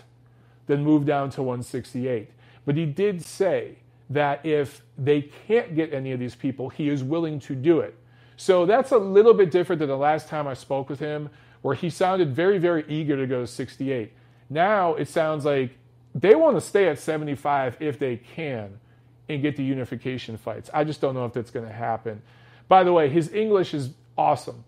[0.70, 2.30] than move down to 168.
[2.64, 3.78] But he did say
[4.12, 7.96] that if they can't get any of these people, he is willing to do it.
[8.38, 11.32] So that's a little bit different than the last time I spoke with him,
[11.64, 14.14] where he sounded very, very eager to go to 68.
[14.52, 15.72] Now it sounds like
[16.14, 18.80] they want to stay at 75 if they can
[19.28, 20.70] and get the unification fights.
[20.72, 22.22] I just don't know if that's going to happen.
[22.68, 24.64] By the way, his English is awesome.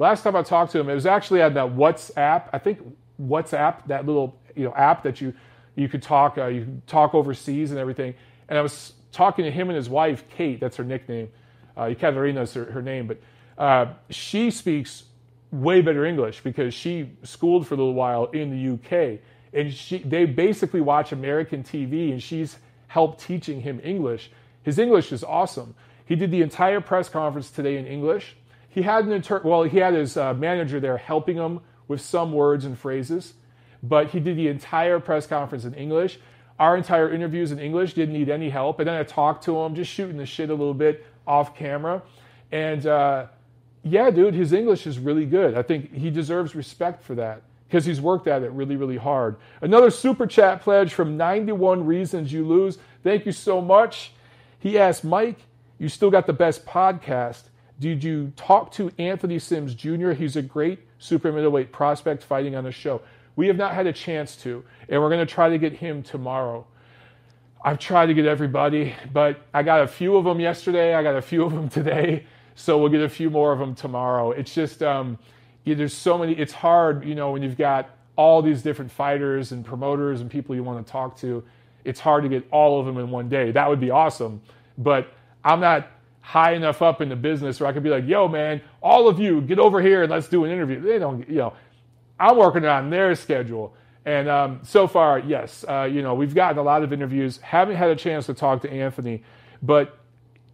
[0.00, 2.48] Last time I talked to him, it was actually on that WhatsApp.
[2.52, 2.80] I think
[3.20, 5.34] WhatsApp, that little you know app that you
[5.76, 8.14] you could talk uh, you could talk overseas and everything.
[8.48, 10.60] And I was talking to him and his wife, Kate.
[10.60, 11.28] That's her nickname.
[11.76, 13.20] Uh, Ekaterina is her, her name, but
[13.56, 15.04] uh, she speaks
[15.50, 19.20] way better English because she schooled for a little while in the UK,
[19.52, 22.56] and she they basically watch American TV, and she's
[22.88, 24.30] helped teaching him English.
[24.62, 25.74] His English is awesome.
[26.04, 28.36] He did the entire press conference today in English.
[28.68, 32.32] He had an inter- well, he had his uh, manager there helping him with some
[32.32, 33.34] words and phrases,
[33.82, 36.18] but he did the entire press conference in English.
[36.58, 39.74] Our entire interviews in English didn't need any help, and then I talked to him,
[39.74, 42.02] just shooting the shit a little bit off camera,
[42.52, 43.26] and uh,
[43.82, 45.54] yeah, dude, his English is really good.
[45.54, 49.36] I think he deserves respect for that because he's worked at it really, really hard.
[49.60, 52.78] Another super chat pledge from 91 Reasons You Lose.
[53.02, 54.12] Thank you so much.
[54.58, 55.38] He asked, Mike,
[55.78, 57.44] you still got the best podcast.
[57.78, 60.10] Did you talk to Anthony Sims Jr.?
[60.10, 63.00] He's a great super middleweight prospect fighting on the show.
[63.40, 66.02] We have not had a chance to, and we're going to try to get him
[66.02, 66.66] tomorrow.
[67.64, 70.94] I've tried to get everybody, but I got a few of them yesterday.
[70.94, 73.74] I got a few of them today, so we'll get a few more of them
[73.74, 74.32] tomorrow.
[74.32, 75.18] It's just um,
[75.64, 76.34] yeah, there's so many.
[76.34, 80.54] It's hard, you know, when you've got all these different fighters and promoters and people
[80.54, 81.42] you want to talk to.
[81.86, 83.52] It's hard to get all of them in one day.
[83.52, 84.42] That would be awesome,
[84.76, 85.88] but I'm not
[86.20, 89.18] high enough up in the business where I could be like, yo, man, all of
[89.18, 90.78] you get over here and let's do an interview.
[90.78, 91.54] They don't, you know,
[92.20, 93.74] I'm working on their schedule.
[94.04, 97.38] And um, so far, yes, uh, you know, we've gotten a lot of interviews.
[97.38, 99.24] Haven't had a chance to talk to Anthony,
[99.62, 99.98] but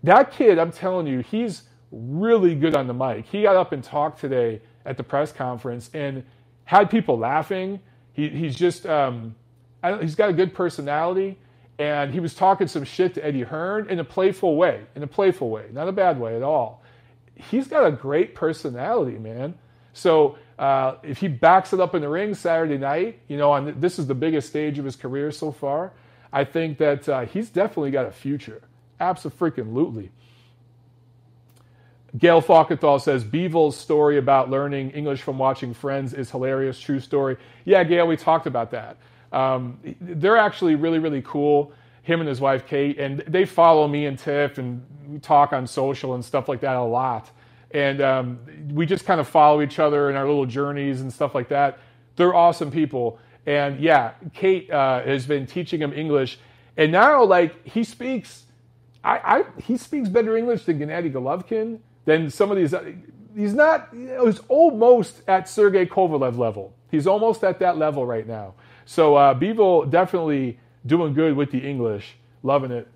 [0.05, 3.27] that kid, I'm telling you, he's really good on the mic.
[3.27, 6.25] He got up and talked today at the press conference and
[6.65, 7.81] had people laughing.
[8.13, 9.35] He, he's just, um,
[10.01, 11.39] he's got a good personality
[11.79, 15.07] and he was talking some shit to Eddie Hearn in a playful way, in a
[15.07, 16.83] playful way, not a bad way at all.
[17.35, 19.55] He's got a great personality, man.
[19.93, 23.79] So uh, if he backs it up in the ring Saturday night, you know, on
[23.81, 25.93] this is the biggest stage of his career so far.
[26.33, 28.63] I think that uh, he's definitely got a future.
[28.99, 30.11] Absolutely.
[32.17, 36.81] Gail Falkenthal says Bivol's story about learning English from watching Friends is hilarious.
[36.81, 37.37] True story.
[37.65, 38.97] Yeah, Gail, we talked about that.
[39.33, 41.73] Um, they're actually really, really cool.
[42.03, 45.67] Him and his wife Kate, and they follow me and Tiff, and we talk on
[45.67, 47.31] social and stuff like that a lot.
[47.77, 48.39] And um,
[48.73, 51.79] we just kind of follow each other in our little journeys and stuff like that.
[52.17, 53.19] They're awesome people.
[53.45, 56.39] And yeah, Kate uh, has been teaching him English,
[56.79, 58.47] and now like he speaks,
[59.05, 62.73] I, I he speaks better English than Gennady Golovkin, than some of these.
[62.73, 62.93] Uh,
[63.37, 63.91] he's not.
[63.93, 66.73] He's almost at Sergey Kovalev level.
[66.91, 68.55] He's almost at that level right now.
[68.87, 72.89] So uh, definitely doing good with the English, loving it.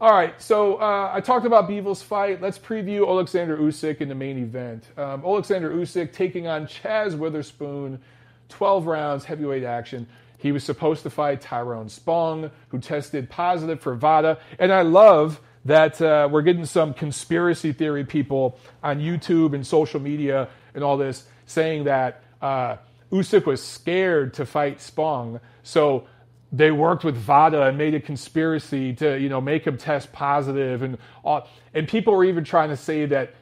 [0.00, 2.42] All right, so uh, I talked about Bivol's fight.
[2.42, 4.84] Let's preview Alexander Usyk in the main event.
[4.96, 8.00] Um, Alexander Usyk taking on Chaz Witherspoon,
[8.48, 10.08] 12 rounds heavyweight action.
[10.36, 14.38] He was supposed to fight Tyrone Spong, who tested positive for VADA.
[14.58, 20.00] And I love that uh, we're getting some conspiracy theory people on YouTube and social
[20.00, 22.78] media and all this saying that uh,
[23.12, 26.08] Usyk was scared to fight Spong, so
[26.56, 30.82] they worked with Vada and made a conspiracy to you know make him test positive,
[30.82, 33.34] and all, and people were even trying to say that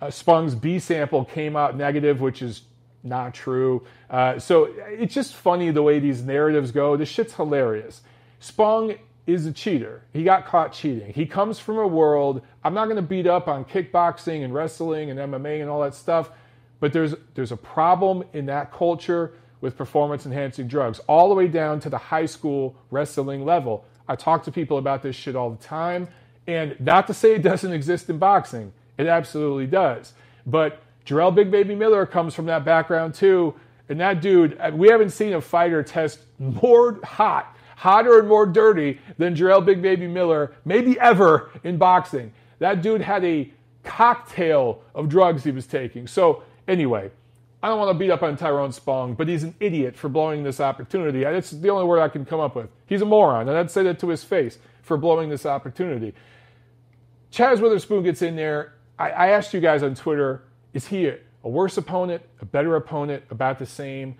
[0.00, 2.62] uh, Spong's B sample came out negative, which is
[3.02, 3.86] not true.
[4.10, 6.96] Uh, so it's just funny the way these narratives go.
[6.96, 8.02] This shit's hilarious.
[8.40, 8.96] Spong
[9.26, 10.02] is a cheater.
[10.12, 11.12] He got caught cheating.
[11.12, 12.42] He comes from a world.
[12.64, 15.94] I'm not going to beat up on kickboxing and wrestling and MMA and all that
[15.94, 16.30] stuff
[16.80, 19.34] but there's there's a problem in that culture
[19.66, 23.84] with performance enhancing drugs, all the way down to the high school wrestling level.
[24.06, 26.06] I talk to people about this shit all the time.
[26.46, 30.12] And not to say it doesn't exist in boxing, it absolutely does.
[30.46, 33.54] But Jarrell Big Baby Miller comes from that background too.
[33.88, 38.46] And that dude, uh, we haven't seen a fighter test more hot, hotter and more
[38.46, 42.32] dirty than Jarrell Big Baby Miller, maybe ever in boxing.
[42.60, 43.50] That dude had a
[43.82, 46.06] cocktail of drugs he was taking.
[46.06, 47.10] So, anyway,
[47.66, 50.44] I don't want to beat up on Tyrone Spong, but he's an idiot for blowing
[50.44, 51.24] this opportunity.
[51.24, 52.70] That's the only word I can come up with.
[52.86, 56.14] He's a moron, and I'd say that to his face for blowing this opportunity.
[57.32, 58.74] Chaz Witherspoon gets in there.
[59.00, 60.44] I, I asked you guys on Twitter,
[60.74, 64.14] is he a, a worse opponent, a better opponent, about the same?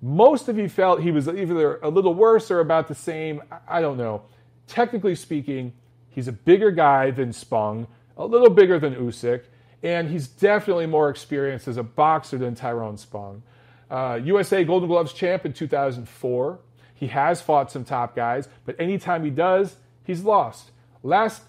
[0.00, 3.42] Most of you felt he was either a little worse or about the same.
[3.50, 4.22] I, I don't know.
[4.68, 5.72] Technically speaking,
[6.08, 9.42] he's a bigger guy than Spong, a little bigger than Usyk
[9.82, 13.42] and he's definitely more experienced as a boxer than Tyrone Spong.
[13.90, 16.58] Uh, USA Golden Gloves champ in 2004.
[16.94, 20.70] He has fought some top guys, but anytime he does, he's lost.
[21.02, 21.42] Last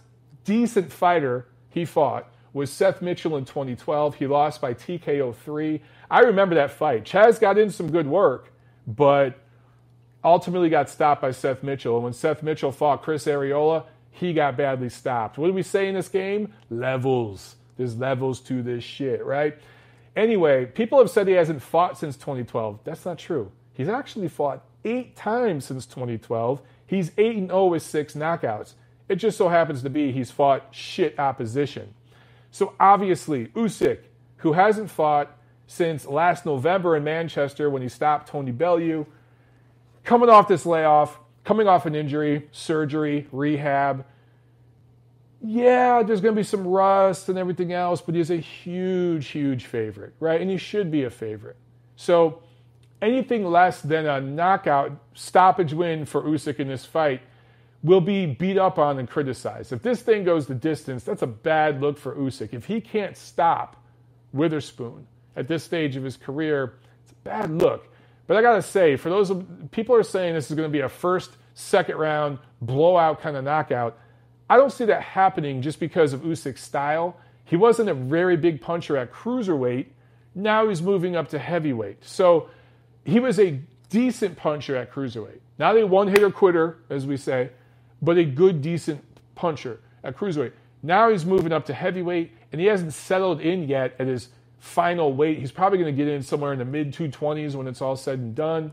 [0.44, 4.16] decent fighter he fought was Seth Mitchell in 2012.
[4.16, 5.82] He lost by TKO 3.
[6.10, 7.06] I remember that fight.
[7.06, 8.52] Chaz got in some good work,
[8.86, 9.40] but
[10.24, 11.96] ultimately got stopped by Seth Mitchell.
[11.96, 15.38] And when Seth Mitchell fought Chris Arreola, he got badly stopped.
[15.38, 16.54] What did we say in this game?
[16.70, 17.56] Levels.
[17.78, 19.58] There's levels to this shit, right?
[20.16, 22.80] Anyway, people have said he hasn't fought since 2012.
[22.84, 23.52] That's not true.
[23.74, 26.62] He's actually fought eight times since 2012.
[26.86, 28.74] He's 8 and 0 with six knockouts.
[29.10, 31.94] It just so happens to be he's fought shit opposition.
[32.52, 34.00] So obviously, Usyk,
[34.38, 39.08] who hasn't fought since last November in Manchester when he stopped Tony Bellew,
[40.04, 44.06] coming off this layoff, coming off an injury, surgery, rehab,
[45.46, 49.66] yeah, there's going to be some rust and everything else, but he's a huge, huge
[49.66, 50.40] favorite, right?
[50.40, 51.58] And he should be a favorite.
[51.98, 52.42] So
[53.02, 57.22] anything less than a knockout stoppage win for Usyk in this fight
[57.84, 59.74] will be beat up on and criticized.
[59.74, 62.54] If this thing goes the distance, that's a bad look for Usyk.
[62.54, 63.76] If he can't stop
[64.32, 67.90] Witherspoon at this stage of his career, it's a bad look.
[68.28, 69.34] But I got to say, for those
[69.72, 73.44] people are saying this is going to be a first, second round blowout kind of
[73.44, 73.98] knockout.
[74.50, 77.18] I don't see that happening just because of Usyk's style.
[77.46, 79.88] He wasn't a very big puncher at cruiserweight.
[80.36, 82.04] Now he's moving up to heavyweight.
[82.06, 82.50] So
[83.04, 85.40] he was a decent puncher at cruiserweight.
[85.60, 87.52] Not a one hitter quitter, as we say,
[88.02, 89.04] but a good, decent
[89.36, 90.54] puncher at cruiserweight.
[90.82, 94.30] Now he's moving up to heavyweight, and he hasn't settled in yet at his
[94.60, 95.40] final weight.
[95.40, 98.20] He's probably going to get in somewhere in the mid 220s when it's all said
[98.20, 98.72] and done.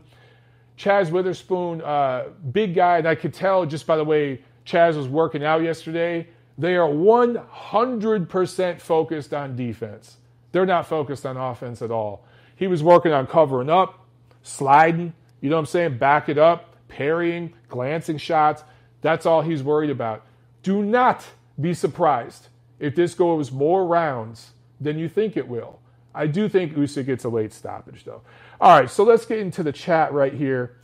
[0.77, 5.07] Chaz Witherspoon, uh, big guy, and I could tell just by the way Chaz was
[5.07, 10.17] working out yesterday, they are 100% focused on defense.
[10.51, 12.25] They're not focused on offense at all.
[12.55, 14.05] He was working on covering up,
[14.43, 15.97] sliding, you know what I'm saying?
[15.97, 18.63] Back it up, parrying, glancing shots.
[19.01, 20.25] That's all he's worried about.
[20.61, 21.25] Do not
[21.59, 22.49] be surprised
[22.79, 25.79] if this goes more rounds than you think it will.
[26.13, 28.21] I do think Usyk gets a late stoppage, though.
[28.59, 30.77] All right, so let's get into the chat right here.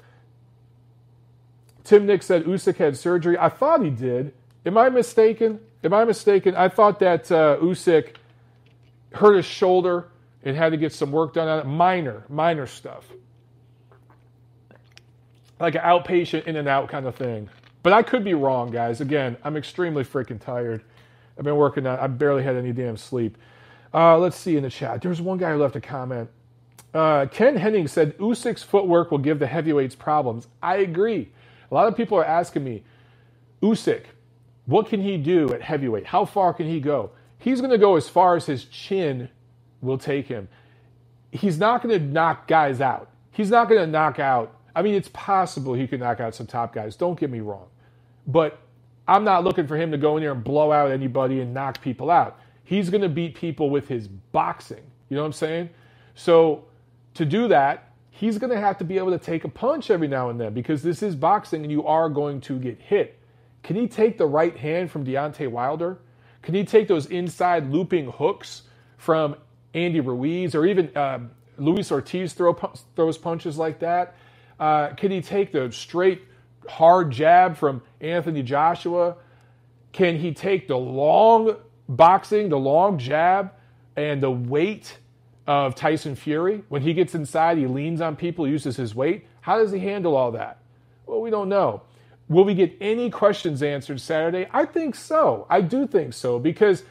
[1.87, 3.37] Tim Nick said Usyk had surgery.
[3.37, 4.33] I thought he did.
[4.65, 5.61] Am I mistaken?
[5.85, 6.53] Am I mistaken?
[6.53, 8.15] I thought that uh, Usyk
[9.13, 10.09] hurt his shoulder
[10.43, 11.65] and had to get some work done on it.
[11.65, 13.05] Minor, minor stuff.
[15.61, 17.49] Like an outpatient in and out kind of thing.
[17.83, 18.99] But I could be wrong, guys.
[18.99, 20.83] Again, I'm extremely freaking tired.
[21.37, 23.37] I've been working on I barely had any damn sleep.
[23.93, 25.01] Uh, let's see in the chat.
[25.01, 26.29] There was one guy who left a comment.
[26.93, 30.47] Uh, Ken Henning said Usyk's footwork will give the heavyweights problems.
[30.61, 31.29] I agree.
[31.69, 32.83] A lot of people are asking me,
[33.61, 34.03] Usyk,
[34.65, 36.05] what can he do at heavyweight?
[36.05, 37.11] How far can he go?
[37.39, 39.29] He's going to go as far as his chin
[39.81, 40.47] will take him.
[41.31, 43.09] He's not going to knock guys out.
[43.31, 44.55] He's not going to knock out.
[44.75, 46.95] I mean, it's possible he could knock out some top guys.
[46.95, 47.67] Don't get me wrong.
[48.25, 48.59] But
[49.07, 51.81] I'm not looking for him to go in there and blow out anybody and knock
[51.81, 52.39] people out.
[52.63, 54.83] He's going to beat people with his boxing.
[55.09, 55.69] You know what I'm saying?
[56.15, 56.65] So
[57.13, 57.86] to do that,
[58.17, 60.51] he's going to have to be able to take a punch every now and then
[60.51, 63.19] because this is boxing and you are going to get hit.
[63.61, 65.99] Can he take the right hand from Deontay Wilder?
[66.41, 68.63] Can he take those inside looping hooks
[68.97, 69.35] from
[69.75, 71.19] Andy Ruiz or even uh,
[71.57, 72.53] Luis Ortiz throw,
[72.95, 74.15] throws punches like that?
[74.59, 76.23] Uh, can he take the straight
[76.67, 79.15] hard jab from Anthony Joshua?
[79.91, 81.55] Can he take the long
[81.87, 83.51] boxing, the long jab,
[83.95, 84.97] and the weight
[85.47, 86.63] of Tyson Fury.
[86.69, 89.25] When he gets inside, he leans on people, uses his weight.
[89.41, 90.59] How does he handle all that?
[91.05, 91.83] Well, we don't know.
[92.27, 94.47] Will we get any questions answered Saturday?
[94.51, 95.47] I think so.
[95.49, 96.83] I do think so because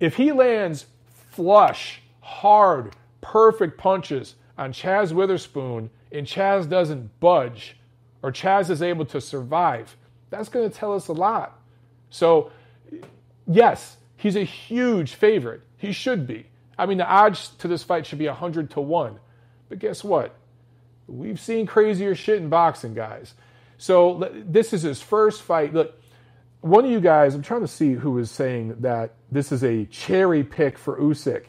[0.00, 0.86] if he lands
[1.30, 7.76] flush, hard, perfect punches on Chaz Witherspoon and Chaz doesn't budge
[8.22, 9.96] or Chaz is able to survive,
[10.30, 11.60] that's going to tell us a lot.
[12.10, 12.50] So,
[13.46, 15.62] yes, he's a huge favorite.
[15.76, 16.49] He should be.
[16.80, 19.18] I mean, the odds to this fight should be 100 to 1.
[19.68, 20.34] But guess what?
[21.06, 23.34] We've seen crazier shit in boxing, guys.
[23.76, 25.74] So, this is his first fight.
[25.74, 26.00] Look,
[26.60, 29.84] one of you guys, I'm trying to see who was saying that this is a
[29.86, 31.46] cherry pick for Usyk.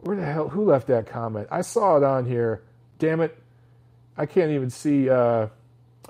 [0.00, 0.48] Where the hell?
[0.48, 1.48] Who left that comment?
[1.50, 2.62] I saw it on here.
[2.98, 3.36] Damn it.
[4.16, 5.08] I can't even see.
[5.08, 5.48] Uh,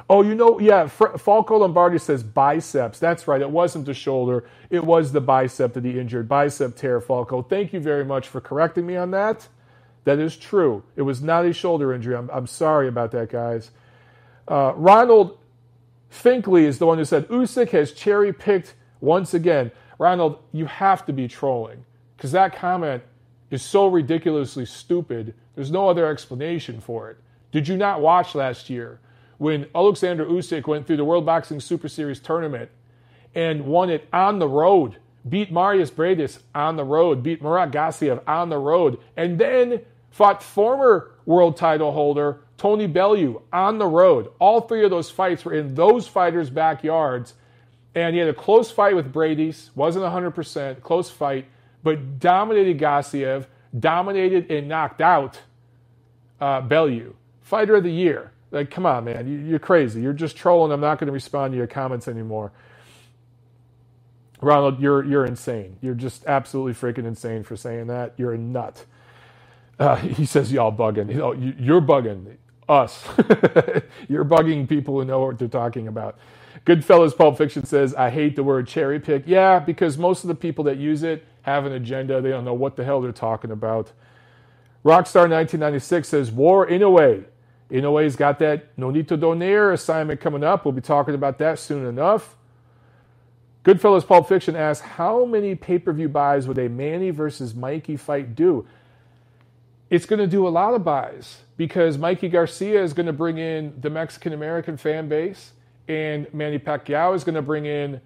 [0.09, 2.99] oh, you know, yeah, Falco Lombardi says biceps.
[2.99, 3.41] That's right.
[3.41, 6.29] It wasn't the shoulder, it was the bicep that he injured.
[6.29, 7.43] Bicep tear, Falco.
[7.43, 9.49] Thank you very much for correcting me on that.
[10.05, 10.83] That is true.
[10.97, 12.17] It was not a shoulder injury.
[12.17, 13.71] I'm, I'm sorry about that, guys.
[14.49, 15.39] Uh, Ronald
[16.11, 19.71] Finkley is the one who said Usyk has cherry picked once again.
[19.99, 21.85] Ronald, you have to be trolling
[22.17, 23.03] because that comment
[23.51, 25.35] is so ridiculously stupid.
[25.55, 27.19] There's no other explanation for it.
[27.53, 29.01] Did you not watch last year
[29.41, 32.71] when Alexander Usyk went through the World Boxing Super Series tournament
[33.35, 38.21] and won it on the road, beat Marius Briedis on the road, beat Murat Gassiev
[38.29, 39.81] on the road, and then
[40.11, 44.31] fought former world title holder Tony Bellew on the road.
[44.39, 47.33] All three of those fights were in those fighters' backyards.
[47.95, 51.47] And he had a close fight with Briedis, wasn't 100%, close fight,
[51.83, 53.47] but dominated Gassiev,
[53.79, 55.41] dominated and knocked out
[56.43, 57.15] uh, Bellew.
[57.41, 58.33] Fighter of the year.
[58.53, 59.47] Like, come on, man.
[59.49, 60.03] You're crazy.
[60.03, 60.73] You're just trolling.
[60.73, 62.53] I'm not going to respond to your comments anymore.
[64.43, 65.79] Ronald, you're you're insane.
[65.83, 68.15] You're just absolutely freaking insane for saying that.
[68.19, 68.85] You're a nut.
[69.79, 71.11] Uh, he says y'all bugging.
[71.11, 72.37] You know, you're bugging
[72.69, 73.05] us.
[74.09, 76.19] you're bugging people who know what they're talking about.
[76.67, 79.25] Goodfellas Pulp Fiction says, I hate the word cherry pick.
[79.27, 82.21] Yeah, because most of the people that use it have an agenda.
[82.21, 83.93] They don't know what the hell they're talking about.
[84.85, 87.25] Rockstar 1996 says, War Inoue.
[87.71, 90.65] Inoue's got that Nonito Donaire assignment coming up.
[90.65, 92.37] We'll be talking about that soon enough.
[93.65, 98.67] Goodfellas Pulp Fiction asks, how many pay-per-view buys would a Manny versus Mikey fight do?
[99.91, 103.39] It's going to do a lot of buys because Mikey Garcia is going to bring
[103.39, 105.53] in the Mexican American fan base,
[105.89, 108.01] and Manny Pacquiao is going to bring in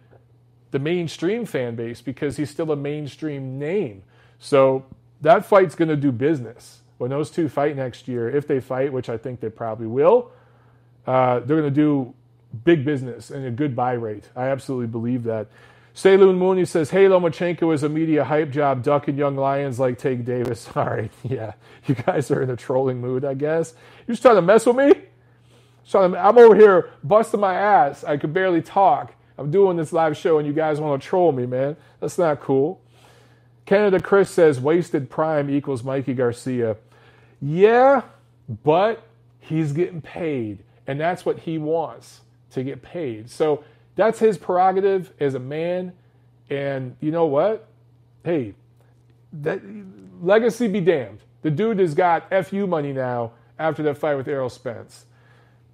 [0.71, 4.03] the mainstream fan base because he's still a mainstream name.
[4.39, 4.87] So
[5.21, 8.93] that fight's going to do business when those two fight next year, if they fight,
[8.93, 10.31] which I think they probably will,
[11.07, 12.15] uh, they're going to do
[12.65, 14.29] big business and a good buy rate.
[14.37, 15.49] I absolutely believe that.
[15.95, 20.25] Saloon Mooney says, Hey, Lomachenko is a media hype job, ducking young lions like Tank
[20.25, 20.69] Davis.
[20.77, 21.55] All right, yeah,
[21.87, 23.75] you guys are in a trolling mood, I guess.
[24.07, 24.95] You're just trying to mess with me?
[26.15, 28.05] I'm over here busting my ass.
[28.05, 29.15] I could barely talk.
[29.39, 31.77] I'm doing this live show and you guys want to troll me, man.
[32.01, 32.81] That's not cool.
[33.67, 36.77] Canada Chris says wasted prime equals Mikey Garcia.
[37.41, 38.03] Yeah,
[38.63, 39.03] but
[39.41, 43.31] he's getting paid, and that's what he wants to get paid.
[43.31, 43.65] So
[43.97, 45.93] that's his prerogative as a man.
[46.51, 47.69] And you know what?
[48.25, 48.55] Hey,
[49.33, 49.61] that
[50.23, 51.21] legacy be damned.
[51.43, 55.07] The dude has got FU money now after that fight with Errol Spence.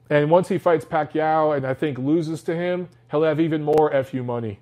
[0.09, 3.91] And once he fights Pacquiao and I think loses to him, he'll have even more
[4.03, 4.59] FU money.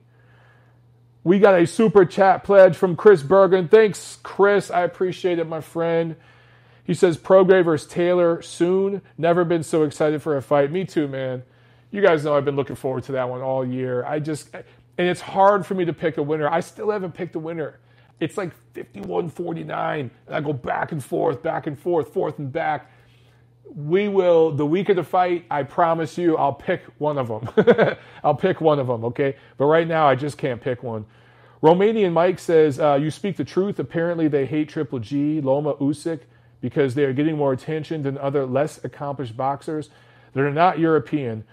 [1.28, 3.68] We got a super chat pledge from Chris Bergen.
[3.68, 4.70] Thanks, Chris.
[4.70, 6.16] I appreciate it, my friend.
[6.84, 9.02] He says Prograis versus Taylor soon.
[9.18, 10.72] Never been so excited for a fight.
[10.72, 11.42] Me too, man.
[11.90, 14.06] You guys know I've been looking forward to that one all year.
[14.06, 14.64] I just, and
[14.96, 16.48] it's hard for me to pick a winner.
[16.48, 17.78] I still haven't picked a winner.
[18.20, 20.10] It's like 51 49.
[20.28, 22.90] And I go back and forth, back and forth, forth and back.
[23.76, 27.98] We will, the week of the fight, I promise you, I'll pick one of them.
[28.24, 29.36] I'll pick one of them, okay?
[29.58, 31.04] But right now, I just can't pick one.
[31.62, 33.78] Romanian Mike says, uh, You speak the truth.
[33.78, 36.20] Apparently, they hate Triple G, Loma Usyk,
[36.60, 39.90] because they are getting more attention than other less accomplished boxers
[40.34, 41.44] that are not European.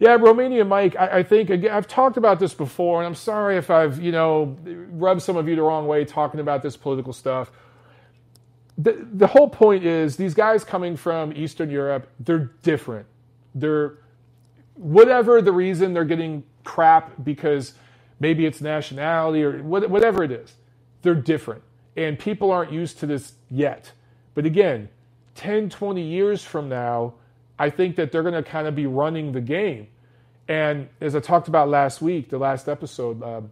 [0.00, 3.56] Yeah, Romanian Mike, I, I, think, again, I've talked about this before, and I'm sorry
[3.56, 4.56] if I've, you know,
[4.90, 7.52] rubbed some of you the wrong way talking about this political stuff.
[8.76, 13.06] The, the whole point is these guys coming from Eastern Europe, they're different.
[13.54, 13.98] They're,
[14.74, 17.74] whatever the reason they're getting crap because
[18.20, 20.54] maybe it's nationality or whatever it is.
[21.02, 21.62] They're different.
[21.96, 23.92] And people aren't used to this yet.
[24.34, 24.88] But again,
[25.36, 27.14] 10, 20 years from now,
[27.58, 29.88] I think that they're going to kind of be running the game.
[30.48, 33.50] And as I talked about last week, the last episode, um,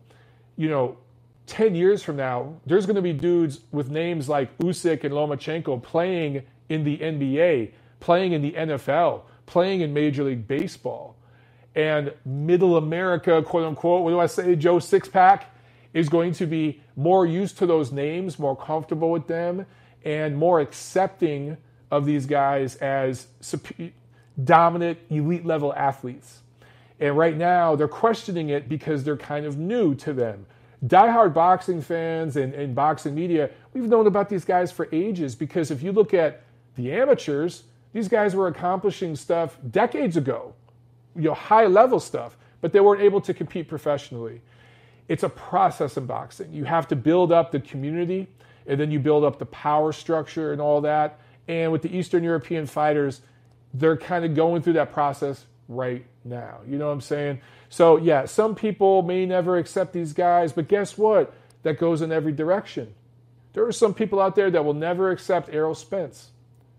[0.56, 0.98] you know,
[1.46, 5.82] 10 years from now, there's going to be dudes with names like Usyk and Lomachenko
[5.82, 11.16] playing in the NBA, playing in the NFL, playing in Major League Baseball
[11.74, 15.44] and middle America, quote unquote, what do I say, Joe Sixpack,
[15.94, 19.66] is going to be more used to those names, more comfortable with them,
[20.04, 21.56] and more accepting
[21.90, 23.26] of these guys as
[24.42, 26.40] dominant elite level athletes.
[27.00, 30.46] And right now, they're questioning it because they're kind of new to them.
[30.86, 35.70] Diehard boxing fans and, and boxing media, we've known about these guys for ages because
[35.70, 36.42] if you look at
[36.76, 40.54] the amateurs, these guys were accomplishing stuff decades ago,
[41.16, 44.40] you know, high level stuff, but they weren't able to compete professionally.
[45.08, 46.52] It's a process in boxing.
[46.52, 48.28] You have to build up the community
[48.66, 51.18] and then you build up the power structure and all that.
[51.48, 53.20] And with the Eastern European fighters,
[53.74, 56.60] they're kind of going through that process right now.
[56.66, 57.40] You know what I'm saying?
[57.68, 61.34] So, yeah, some people may never accept these guys, but guess what?
[61.62, 62.94] That goes in every direction.
[63.52, 66.30] There are some people out there that will never accept Errol Spence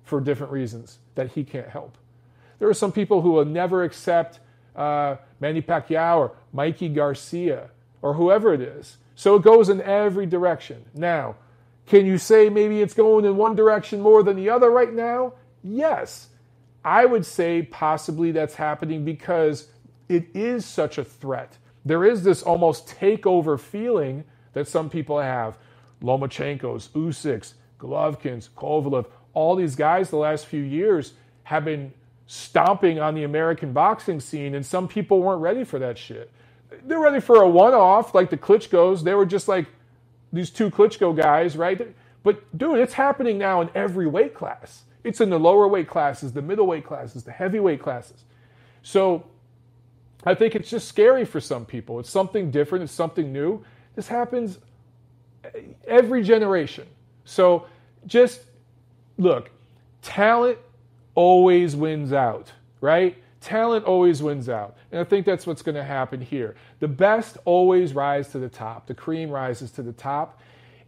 [0.04, 1.98] for different reasons that he can't help.
[2.64, 4.40] There are some people who will never accept
[4.74, 7.70] uh, Manny Pacquiao or Mikey Garcia
[8.02, 8.96] or whoever it is.
[9.16, 10.86] So it goes in every direction.
[10.94, 11.36] Now,
[11.88, 15.34] can you say maybe it's going in one direction more than the other right now?
[15.62, 16.30] Yes.
[16.86, 19.68] I would say possibly that's happening because
[20.08, 21.58] it is such a threat.
[21.84, 25.58] There is this almost takeover feeling that some people have.
[26.02, 31.12] Lomachenko's, Usyk's, Golovkin's, Kovalev, all these guys the last few years
[31.44, 31.92] have been
[32.28, 36.32] stomping on the American boxing scene, and some people weren't ready for that shit.
[36.86, 39.04] They're ready for a one off, like the Klitschko's.
[39.04, 39.68] They were just like
[40.32, 41.94] these two Klitschko guys, right?
[42.24, 44.84] But dude, it's happening now in every weight class.
[45.04, 48.24] It's in the lower weight classes, the middleweight classes, the heavyweight classes.
[48.82, 49.26] So
[50.24, 52.00] I think it's just scary for some people.
[52.00, 53.64] It's something different, it's something new.
[53.96, 54.60] This happens
[55.86, 56.88] every generation.
[57.26, 57.68] So
[58.08, 58.42] just
[59.18, 59.52] look,
[60.02, 60.58] talent
[61.16, 62.52] always wins out,
[62.82, 63.18] right?
[63.42, 64.78] Talent always wins out.
[64.92, 66.56] And I think that's what's going to happen here.
[66.80, 68.88] The best always rise to the top.
[68.88, 70.40] The cream rises to the top.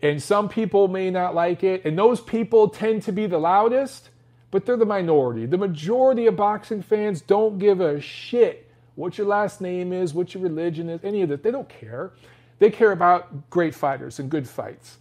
[0.02, 1.84] And some people may not like it.
[1.86, 4.10] And those people tend to be the loudest,
[4.52, 5.46] but they're the minority.
[5.46, 8.66] The majority of boxing fans don't give a shit
[8.96, 11.44] what your last name is, what your religion is, any of that.
[11.44, 12.12] They don't care.
[12.60, 14.98] They care about great fighters and good fights.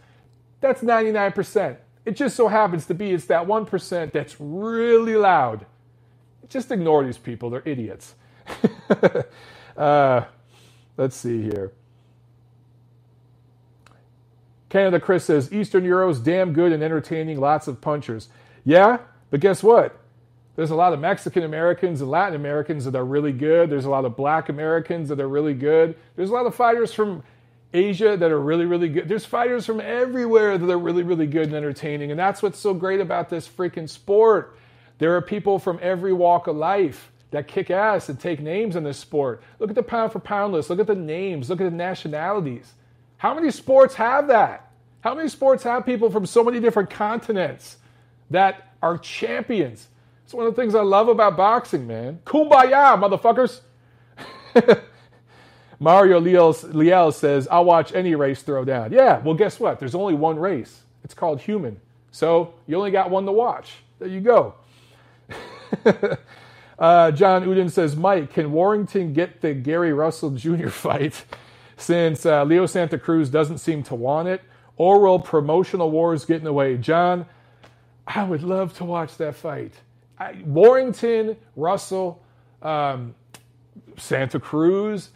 [0.61, 1.77] That's 99%.
[2.05, 5.67] It just so happens to be it's that 1% that's really loud.
[6.49, 7.51] Just ignore these people.
[7.51, 8.15] They're idiots.
[9.77, 10.23] uh,
[10.97, 11.73] let's see here.
[14.69, 18.29] Canada Chris says Eastern Euro's damn good and entertaining, lots of punchers.
[18.65, 18.99] Yeah,
[19.31, 19.99] but guess what?
[20.57, 23.71] There's a lot of Mexican Americans and Latin Americans that are really good.
[23.71, 25.97] There's a lot of black Americans that are really good.
[26.17, 27.23] There's a lot of fighters from
[27.75, 29.09] Asia that are really, really good.
[29.09, 32.11] There's fighters from everywhere that are really, really good and entertaining.
[32.13, 34.57] And that's what's so great about this freaking sport.
[34.99, 38.85] There are people from every walk of life that kick ass and take names in
[38.85, 39.43] this sport.
[39.59, 40.71] Look at the pound for pound list.
[40.71, 41.51] Look at the names.
[41.51, 42.73] Look at the nationalities.
[43.17, 44.71] How many sports have that?
[45.01, 47.77] How many sports have people from so many different continents
[48.31, 49.89] that are champions?
[50.25, 52.21] It's one of the things I love about boxing, man.
[52.25, 53.61] Kumbaya, motherfuckers.
[55.85, 58.91] Mario Liel says, I'll watch any race throw down.
[58.91, 59.79] Yeah, well, guess what?
[59.79, 60.81] There's only one race.
[61.05, 61.79] It's called human.
[62.11, 63.75] So you only got one to watch.
[63.99, 64.55] There you go.
[66.79, 70.69] uh, John Uden says, Mike, can Warrington get the Gary Russell Jr.
[70.71, 71.23] fight
[71.77, 74.41] since uh, Leo Santa Cruz doesn't seem to want it?
[74.79, 76.79] Or will promotional wars get in the way?
[76.79, 77.27] John,
[78.07, 79.75] I would love to watch that fight.
[80.19, 82.23] I, Warrington, Russell,
[82.63, 83.15] um,
[83.99, 85.11] Santa Cruz,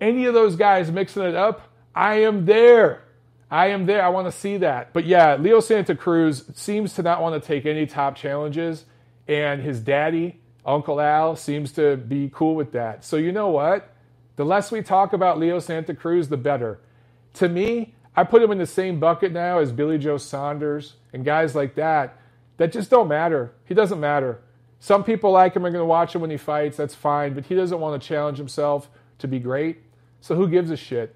[0.00, 3.02] any of those guys mixing it up, I am there.
[3.50, 4.04] I am there.
[4.04, 4.92] I want to see that.
[4.92, 8.84] But yeah, Leo Santa Cruz seems to not want to take any top challenges,
[9.28, 13.04] and his daddy, Uncle Al, seems to be cool with that.
[13.04, 13.92] So you know what?
[14.36, 16.80] The less we talk about Leo Santa Cruz, the better.
[17.34, 21.24] To me, I put him in the same bucket now as Billy Joe Saunders and
[21.24, 22.18] guys like that
[22.56, 23.52] that just don't matter.
[23.64, 24.40] He doesn't matter.
[24.80, 26.76] Some people like him are going to watch him when he fights.
[26.76, 28.88] That's fine, but he doesn't want to challenge himself
[29.18, 29.82] to be great.
[30.20, 31.14] So who gives a shit?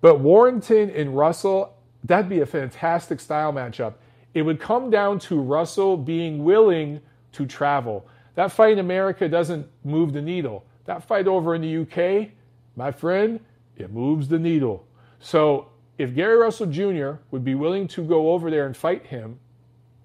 [0.00, 3.94] But Warrington and Russell, that'd be a fantastic style matchup.
[4.34, 7.00] It would come down to Russell being willing
[7.32, 8.06] to travel.
[8.34, 10.64] That fight in America doesn't move the needle.
[10.84, 12.30] That fight over in the UK,
[12.76, 13.40] my friend,
[13.76, 14.86] it moves the needle.
[15.20, 15.68] So
[15.98, 17.12] if Gary Russell Jr.
[17.30, 19.38] would be willing to go over there and fight him,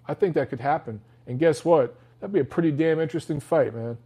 [0.07, 1.01] I think that could happen.
[1.27, 1.95] And guess what?
[2.19, 3.97] That'd be a pretty damn interesting fight, man.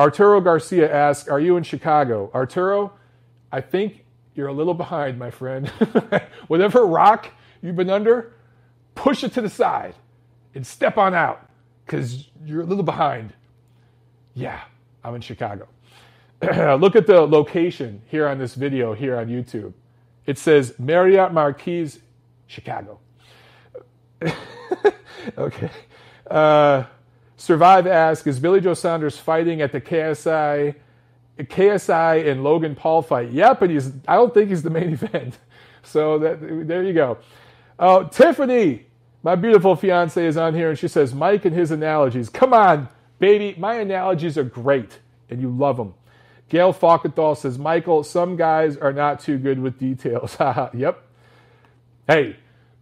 [0.00, 2.30] Arturo Garcia asks, Are you in Chicago?
[2.32, 2.94] Arturo,
[3.52, 5.68] I think you're a little behind, my friend.
[6.48, 7.28] Whatever rock
[7.60, 8.32] you've been under,
[8.94, 9.94] push it to the side
[10.54, 11.50] and step on out
[11.84, 13.34] because you're a little behind.
[14.32, 14.62] Yeah,
[15.04, 15.68] I'm in Chicago.
[16.42, 19.74] Look at the location here on this video here on YouTube.
[20.24, 21.92] It says Marriott Marquis,
[22.46, 23.00] Chicago.
[25.36, 25.70] okay.
[26.30, 26.84] Uh,
[27.40, 30.74] Survive asks, is Billy Joe Saunders fighting at the KSI,
[31.38, 33.30] KSI and Logan Paul fight?
[33.32, 33.90] Yeah, but he's.
[34.06, 35.38] I don't think he's the main event.
[35.82, 37.16] So that, there you go.
[37.78, 38.84] Oh, Tiffany,
[39.22, 42.28] my beautiful fiance, is on here, and she says, Mike and his analogies.
[42.28, 44.98] Come on, baby, my analogies are great,
[45.30, 45.94] and you love them.
[46.50, 50.36] Gail Falkenthal says, Michael, some guys are not too good with details.
[50.74, 51.02] yep.
[52.06, 52.36] Hey,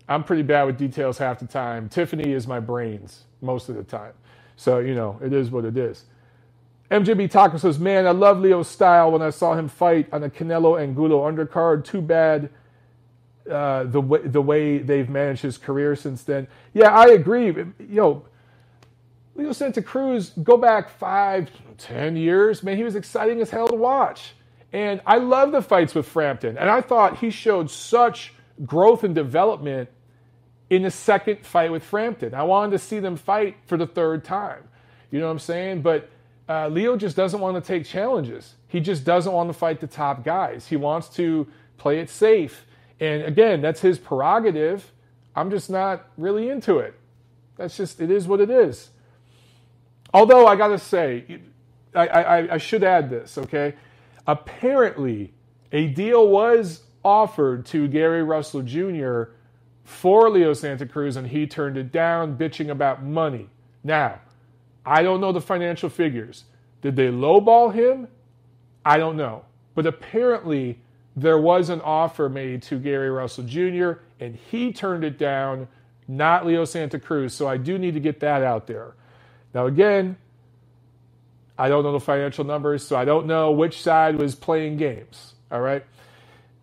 [0.09, 1.88] I'm pretty bad with details half the time.
[1.88, 4.14] Tiffany is my brains most of the time.
[4.59, 6.04] So, you know, it is what it is.
[6.90, 10.28] MJB Taco says, Man, I love Leo's style when I saw him fight on the
[10.28, 11.84] Canelo Angulo undercard.
[11.84, 12.50] Too bad
[13.48, 16.48] uh, the, way, the way they've managed his career since then.
[16.74, 17.46] Yeah, I agree.
[17.46, 18.24] You know,
[19.36, 23.76] Leo Santa Cruz, go back five, ten years, man, he was exciting as hell to
[23.76, 24.34] watch.
[24.72, 26.59] And I love the fights with Frampton.
[26.59, 28.34] And I thought he showed such
[28.66, 29.88] growth and development
[30.70, 32.34] in the second fight with Frampton.
[32.34, 34.64] I wanted to see them fight for the third time.
[35.10, 35.82] You know what I'm saying?
[35.82, 36.10] But
[36.48, 38.54] uh, Leo just doesn't want to take challenges.
[38.68, 40.66] He just doesn't want to fight the top guys.
[40.66, 41.46] He wants to
[41.78, 42.66] play it safe.
[43.00, 44.92] And again, that's his prerogative.
[45.34, 46.94] I'm just not really into it.
[47.56, 48.90] That's just, it is what it is.
[50.12, 51.40] Although I got to say,
[51.94, 53.74] I, I, I should add this, okay?
[54.26, 55.32] Apparently,
[55.72, 59.24] a deal was offered to Gary Russell Jr.
[59.89, 63.49] for Leo Santa Cruz, and he turned it down, bitching about money.
[63.82, 64.20] Now,
[64.84, 66.45] I don't know the financial figures.
[66.82, 68.09] Did they lowball him?
[68.84, 69.45] I don't know.
[69.74, 70.78] But apparently,
[71.16, 75.68] there was an offer made to Gary Russell Jr., and he turned it down,
[76.07, 77.32] not Leo Santa Cruz.
[77.32, 78.95] So I do need to get that out there.
[79.55, 80.18] Now, again,
[81.59, 85.34] I don't know the financial numbers, so I don't know which side was playing games.
[85.51, 85.84] All right.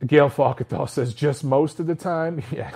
[0.05, 2.43] Gail Falkenthal says just most of the time.
[2.51, 2.71] Yeah,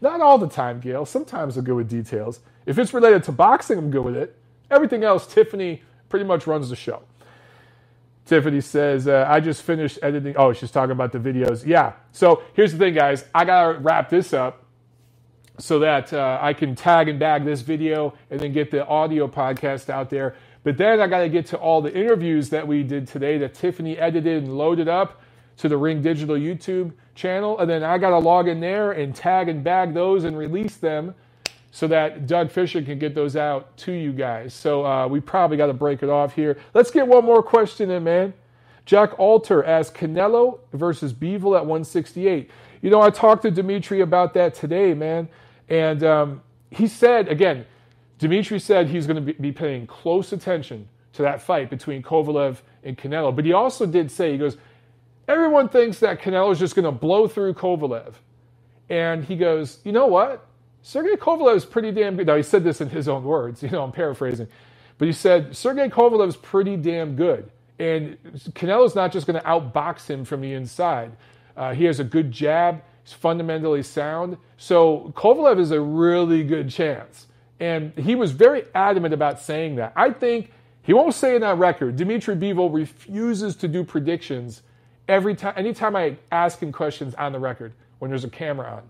[0.00, 1.04] not all the time, Gail.
[1.04, 2.40] Sometimes I'm good with details.
[2.66, 4.36] If it's related to boxing, I'm good with it.
[4.70, 7.02] Everything else, Tiffany pretty much runs the show.
[8.24, 10.36] Tiffany says, uh, I just finished editing.
[10.36, 11.66] Oh, she's talking about the videos.
[11.66, 11.94] Yeah.
[12.12, 13.24] So here's the thing, guys.
[13.34, 14.64] I got to wrap this up
[15.58, 19.26] so that uh, I can tag and bag this video and then get the audio
[19.26, 20.36] podcast out there.
[20.62, 23.54] But then I got to get to all the interviews that we did today that
[23.54, 25.20] Tiffany edited and loaded up
[25.60, 27.58] to the Ring Digital YouTube channel.
[27.58, 30.76] And then I got to log in there and tag and bag those and release
[30.76, 31.14] them
[31.70, 34.54] so that Doug Fischer can get those out to you guys.
[34.54, 36.58] So uh, we probably got to break it off here.
[36.72, 38.32] Let's get one more question in, man.
[38.86, 42.50] Jack Alter asks Canelo versus Bivol at 168.
[42.80, 45.28] You know, I talked to Dimitri about that today, man.
[45.68, 47.66] And um, he said, again,
[48.18, 52.96] Dimitri said he's going to be paying close attention to that fight between Kovalev and
[52.96, 53.36] Canelo.
[53.36, 54.56] But he also did say, he goes,
[55.30, 58.14] everyone thinks that Canelo is just going to blow through Kovalev.
[58.88, 60.46] And he goes, you know what?
[60.82, 62.26] Sergey Kovalev is pretty damn good.
[62.26, 64.48] Now, he said this in his own words, you know, I'm paraphrasing.
[64.98, 67.50] But he said, Sergey Kovalev is pretty damn good.
[67.78, 68.18] And
[68.50, 71.12] Canelo's not just going to outbox him from the inside.
[71.56, 72.82] Uh, he has a good jab.
[73.04, 74.36] He's fundamentally sound.
[74.58, 77.28] So Kovalev is a really good chance.
[77.58, 79.92] And he was very adamant about saying that.
[79.96, 80.52] I think
[80.82, 81.96] he won't say in that record.
[81.96, 84.62] Dimitri Bivol refuses to do predictions
[85.10, 88.82] every time anytime I ask him questions on the record when there's a camera on.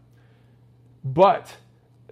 [1.03, 1.55] But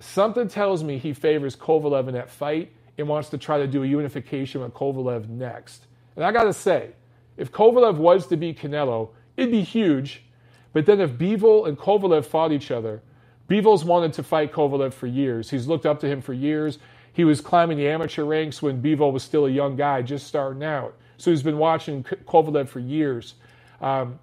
[0.00, 3.84] something tells me he favors Kovalev in that fight and wants to try to do
[3.84, 5.86] a unification with Kovalev next.
[6.16, 6.90] And I gotta say,
[7.36, 10.24] if Kovalev was to beat Canelo, it'd be huge
[10.72, 13.02] but then if Bivol and Kovalev fought each other,
[13.48, 15.50] Bivol's wanted to fight Kovalev for years.
[15.50, 16.78] He's looked up to him for years.
[17.12, 20.62] He was climbing the amateur ranks when Bivol was still a young guy, just starting
[20.62, 20.94] out.
[21.16, 23.34] So he's been watching Kovalev for years.
[23.80, 24.18] Um,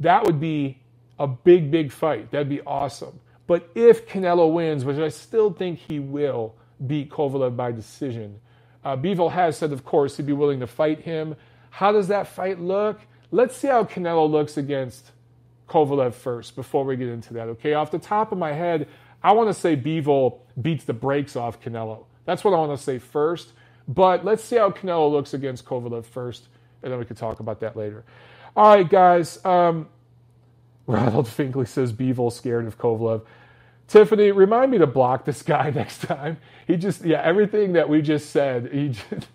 [0.00, 0.80] that would be
[1.18, 2.30] a big, big fight.
[2.30, 3.20] That'd be awesome.
[3.46, 6.54] But if Canelo wins, which I still think he will
[6.84, 8.40] beat Kovalev by decision,
[8.84, 11.36] uh, Bivol has said, of course, he'd be willing to fight him.
[11.70, 13.00] How does that fight look?
[13.30, 15.10] Let's see how Canelo looks against
[15.68, 17.48] Kovalev first before we get into that.
[17.48, 18.88] Okay, off the top of my head,
[19.22, 22.04] I want to say Bivol beats the brakes off Canelo.
[22.24, 23.52] That's what I want to say first.
[23.88, 26.48] But let's see how Canelo looks against Kovalev first,
[26.82, 28.04] and then we can talk about that later.
[28.56, 29.44] All right, guys.
[29.44, 29.88] Um,
[30.86, 33.22] Ronald Finkley says Bivol scared of Kovalev.
[33.86, 36.38] Tiffany, remind me to block this guy next time.
[36.66, 39.28] He just, yeah, everything that we just said, he just,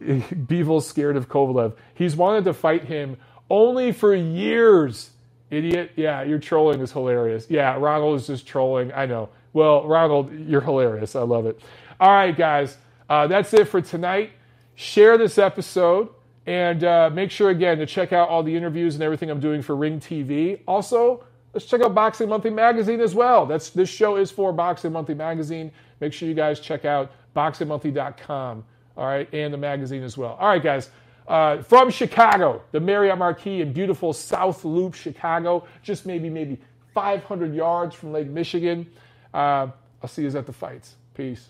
[0.02, 1.76] Bivol's scared of Kovalev.
[1.94, 3.16] He's wanted to fight him
[3.48, 5.10] only for years
[5.50, 5.92] Idiot.
[5.96, 7.46] Yeah, your trolling is hilarious.
[7.48, 8.92] Yeah, Ronald is just trolling.
[8.92, 9.28] I know.
[9.52, 11.14] Well, Ronald, you're hilarious.
[11.14, 11.60] I love it.
[12.00, 12.76] All right, guys.
[13.08, 14.32] Uh, that's it for tonight.
[14.74, 16.08] Share this episode
[16.46, 19.62] and uh, make sure, again, to check out all the interviews and everything I'm doing
[19.62, 20.60] for Ring TV.
[20.66, 23.46] Also, let's check out Boxing Monthly Magazine as well.
[23.46, 25.72] That's this show is for Boxing Monthly Magazine.
[26.00, 28.64] Make sure you guys check out boxingmonthly.com.
[28.96, 30.36] All right, and the magazine as well.
[30.38, 30.90] All right, guys.
[31.26, 36.58] Uh, from Chicago, the Marriott Marquis in beautiful South Loop, Chicago, just maybe maybe
[36.92, 38.86] 500 yards from Lake Michigan.
[39.32, 39.68] Uh,
[40.02, 40.96] I'll see you at the fights.
[41.14, 41.48] Peace.